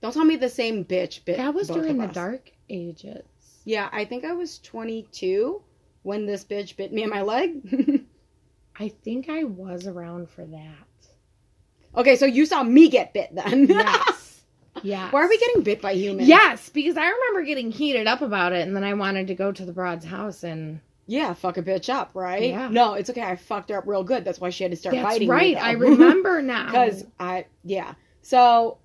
don't 0.00 0.12
tell 0.12 0.24
me 0.24 0.36
the 0.36 0.48
same 0.48 0.84
bitch 0.84 1.24
bit. 1.24 1.36
That 1.36 1.54
was 1.54 1.68
during 1.68 1.98
the 1.98 2.06
us. 2.06 2.14
Dark 2.14 2.50
Ages. 2.70 3.24
Yeah, 3.64 3.88
I 3.92 4.04
think 4.04 4.24
I 4.24 4.32
was 4.32 4.58
22 4.60 5.60
when 6.02 6.26
this 6.26 6.44
bitch 6.44 6.76
bit 6.76 6.92
me 6.92 7.02
on 7.02 7.10
my 7.10 7.22
leg. 7.22 8.04
I 8.78 8.88
think 8.88 9.28
I 9.28 9.44
was 9.44 9.86
around 9.86 10.30
for 10.30 10.44
that. 10.44 11.08
okay, 11.96 12.14
so 12.16 12.26
you 12.26 12.46
saw 12.46 12.62
me 12.62 12.88
get 12.88 13.12
bit 13.12 13.34
then. 13.34 13.66
Yes. 13.68 14.15
Yes. 14.86 15.12
Why 15.12 15.22
are 15.24 15.28
we 15.28 15.38
getting 15.38 15.62
bit 15.62 15.80
by 15.82 15.92
humans? 15.92 16.28
Yes, 16.28 16.68
because 16.68 16.96
I 16.96 17.08
remember 17.08 17.42
getting 17.42 17.70
heated 17.70 18.06
up 18.06 18.22
about 18.22 18.52
it, 18.52 18.66
and 18.66 18.74
then 18.76 18.84
I 18.84 18.94
wanted 18.94 19.26
to 19.28 19.34
go 19.34 19.52
to 19.52 19.64
the 19.64 19.72
broad's 19.72 20.04
house, 20.04 20.42
and 20.44 20.80
Yeah, 21.06 21.34
fuck 21.34 21.56
a 21.56 21.62
bitch 21.62 21.88
up, 21.92 22.10
right? 22.14 22.42
Yeah. 22.50 22.68
No, 22.68 22.94
it's 22.94 23.10
okay. 23.10 23.22
I 23.22 23.36
fucked 23.36 23.70
her 23.70 23.78
up 23.78 23.86
real 23.86 24.04
good. 24.04 24.24
That's 24.24 24.40
why 24.40 24.50
she 24.50 24.64
had 24.64 24.72
to 24.72 24.76
start 24.76 24.94
that's 24.94 25.06
fighting. 25.06 25.28
right. 25.28 25.56
I 25.56 25.72
remember 25.72 26.40
now. 26.54 26.66
Because 26.66 27.04
I, 27.20 27.46
yeah. 27.64 27.94
So, 28.22 28.78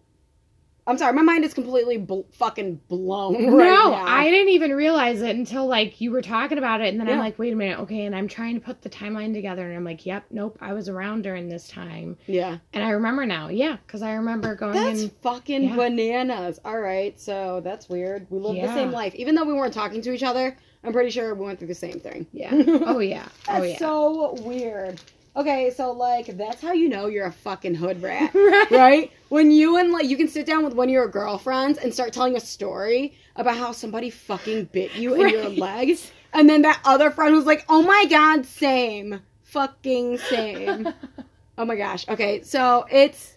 I'm 0.87 0.97
sorry. 0.97 1.13
My 1.13 1.21
mind 1.21 1.45
is 1.45 1.53
completely 1.53 1.97
bl- 1.97 2.21
fucking 2.31 2.81
blown 2.89 3.35
right 3.35 3.65
no, 3.69 3.91
now. 3.91 4.03
I 4.05 4.29
didn't 4.31 4.49
even 4.49 4.71
realize 4.73 5.21
it 5.21 5.35
until 5.35 5.67
like 5.67 6.01
you 6.01 6.11
were 6.11 6.21
talking 6.23 6.57
about 6.57 6.81
it, 6.81 6.87
and 6.87 6.99
then 6.99 7.07
I'm 7.07 7.19
like, 7.19 7.37
wait 7.37 7.53
a 7.53 7.55
minute, 7.55 7.79
okay, 7.81 8.05
and 8.05 8.15
I'm 8.15 8.27
trying 8.27 8.55
to 8.55 8.59
put 8.61 8.81
the 8.81 8.89
timeline 8.89 9.31
together, 9.33 9.65
and 9.67 9.75
I'm 9.77 9.83
like, 9.83 10.05
yep, 10.05 10.25
nope, 10.31 10.57
I 10.59 10.73
was 10.73 10.89
around 10.89 11.21
during 11.21 11.47
this 11.49 11.67
time, 11.67 12.17
Yeah. 12.25 12.57
and 12.73 12.83
I 12.83 12.89
remember 12.89 13.25
now, 13.27 13.49
yeah, 13.49 13.77
because 13.85 14.01
I 14.01 14.13
remember 14.13 14.55
going 14.55 14.73
That's 14.73 15.03
in. 15.03 15.09
fucking 15.21 15.63
Yeah. 15.63 15.75
bananas. 15.75 16.59
All 16.65 16.79
right. 16.79 17.17
So, 17.19 17.61
that's 17.63 17.87
weird. 17.87 18.25
We 18.31 18.39
live 18.39 18.55
the 18.55 18.73
same 18.73 18.91
life. 18.91 19.13
Even 19.15 19.35
though 19.35 19.43
we 19.45 19.53
weren't 19.53 19.73
talking 19.73 20.01
to 20.01 20.11
each 20.11 20.23
other, 20.23 20.57
I'm 20.83 20.93
pretty 20.93 21.11
sure 21.11 21.35
we 21.35 21.45
went 21.45 21.59
through 21.59 21.67
the 21.67 21.75
same 21.75 21.99
thing. 21.99 22.25
Yeah. 22.33 22.51
Oh 22.85 22.97
yeah. 22.99 23.27
Oh 23.47 23.61
That's 23.61 23.73
yeah. 23.73 23.77
so 23.77 24.33
weird. 24.41 24.99
Okay, 25.35 25.71
so 25.71 25.91
like 25.91 26.37
that's 26.37 26.61
how 26.61 26.73
you 26.73 26.89
know 26.89 27.07
you're 27.07 27.25
a 27.25 27.31
fucking 27.31 27.75
hood 27.75 28.01
rat, 28.01 28.33
right. 28.35 28.71
right? 28.71 29.11
When 29.29 29.49
you 29.49 29.77
and 29.77 29.91
like 29.91 30.05
you 30.05 30.17
can 30.17 30.27
sit 30.27 30.45
down 30.45 30.63
with 30.63 30.73
one 30.73 30.89
of 30.89 30.93
your 30.93 31.07
girlfriends 31.07 31.77
and 31.77 31.93
start 31.93 32.11
telling 32.11 32.35
a 32.35 32.39
story 32.41 33.13
about 33.37 33.55
how 33.55 33.71
somebody 33.71 34.09
fucking 34.09 34.65
bit 34.65 34.93
you 34.95 35.13
in 35.15 35.29
your 35.29 35.49
legs, 35.49 36.11
and 36.33 36.49
then 36.49 36.63
that 36.63 36.81
other 36.83 37.11
friend 37.11 37.33
was 37.33 37.45
like, 37.45 37.63
"Oh 37.69 37.81
my 37.81 38.05
god, 38.09 38.45
same, 38.45 39.21
fucking 39.43 40.17
same." 40.17 40.93
oh 41.57 41.63
my 41.63 41.77
gosh. 41.77 42.07
Okay, 42.09 42.41
so 42.41 42.85
it's 42.91 43.35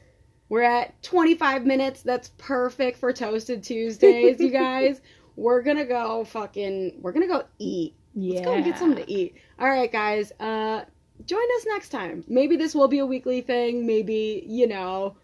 we're 0.48 0.62
at 0.62 1.00
25 1.04 1.64
minutes. 1.64 2.02
That's 2.02 2.30
perfect 2.38 2.98
for 2.98 3.12
Toasted 3.12 3.62
Tuesdays, 3.62 4.40
you 4.40 4.50
guys. 4.50 5.00
We're 5.36 5.62
gonna 5.62 5.84
go 5.84 6.24
fucking. 6.24 6.98
We're 7.00 7.10
gonna 7.10 7.26
go 7.26 7.42
eat. 7.58 7.94
yeah. 8.14 8.34
Let's 8.34 8.46
go 8.46 8.62
get 8.62 8.78
something 8.78 9.04
to 9.04 9.10
eat. 9.10 9.34
All 9.58 9.68
right, 9.68 9.90
guys. 9.90 10.30
Uh, 10.38 10.84
join 11.26 11.44
us 11.56 11.66
next 11.66 11.88
time. 11.90 12.24
Maybe 12.28 12.56
this 12.56 12.74
will 12.74 12.88
be 12.88 12.98
a 12.98 13.06
weekly 13.06 13.40
thing. 13.40 13.86
Maybe 13.86 14.44
you 14.46 14.66
know, 14.66 15.16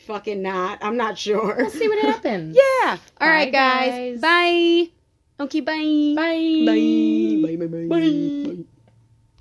fucking 0.00 0.42
not. 0.42 0.78
I'm 0.82 0.96
not 0.96 1.18
sure. 1.18 1.54
We'll 1.56 1.70
see 1.70 1.88
what 1.88 2.04
happens. 2.04 2.56
yeah. 2.84 2.96
All 3.20 3.28
right, 3.28 3.52
Bye, 3.52 3.58
guys. 3.58 4.20
guys. 4.20 4.20
Bye. 4.20 4.90
Okay. 5.44 5.60
Bye. 5.60 6.14
Bye. 6.16 6.64
Bye. 6.66 7.56
Bye. 7.56 7.66
Bye. 7.66 7.86
Bye. 7.88 8.54
Bye. 8.56 8.64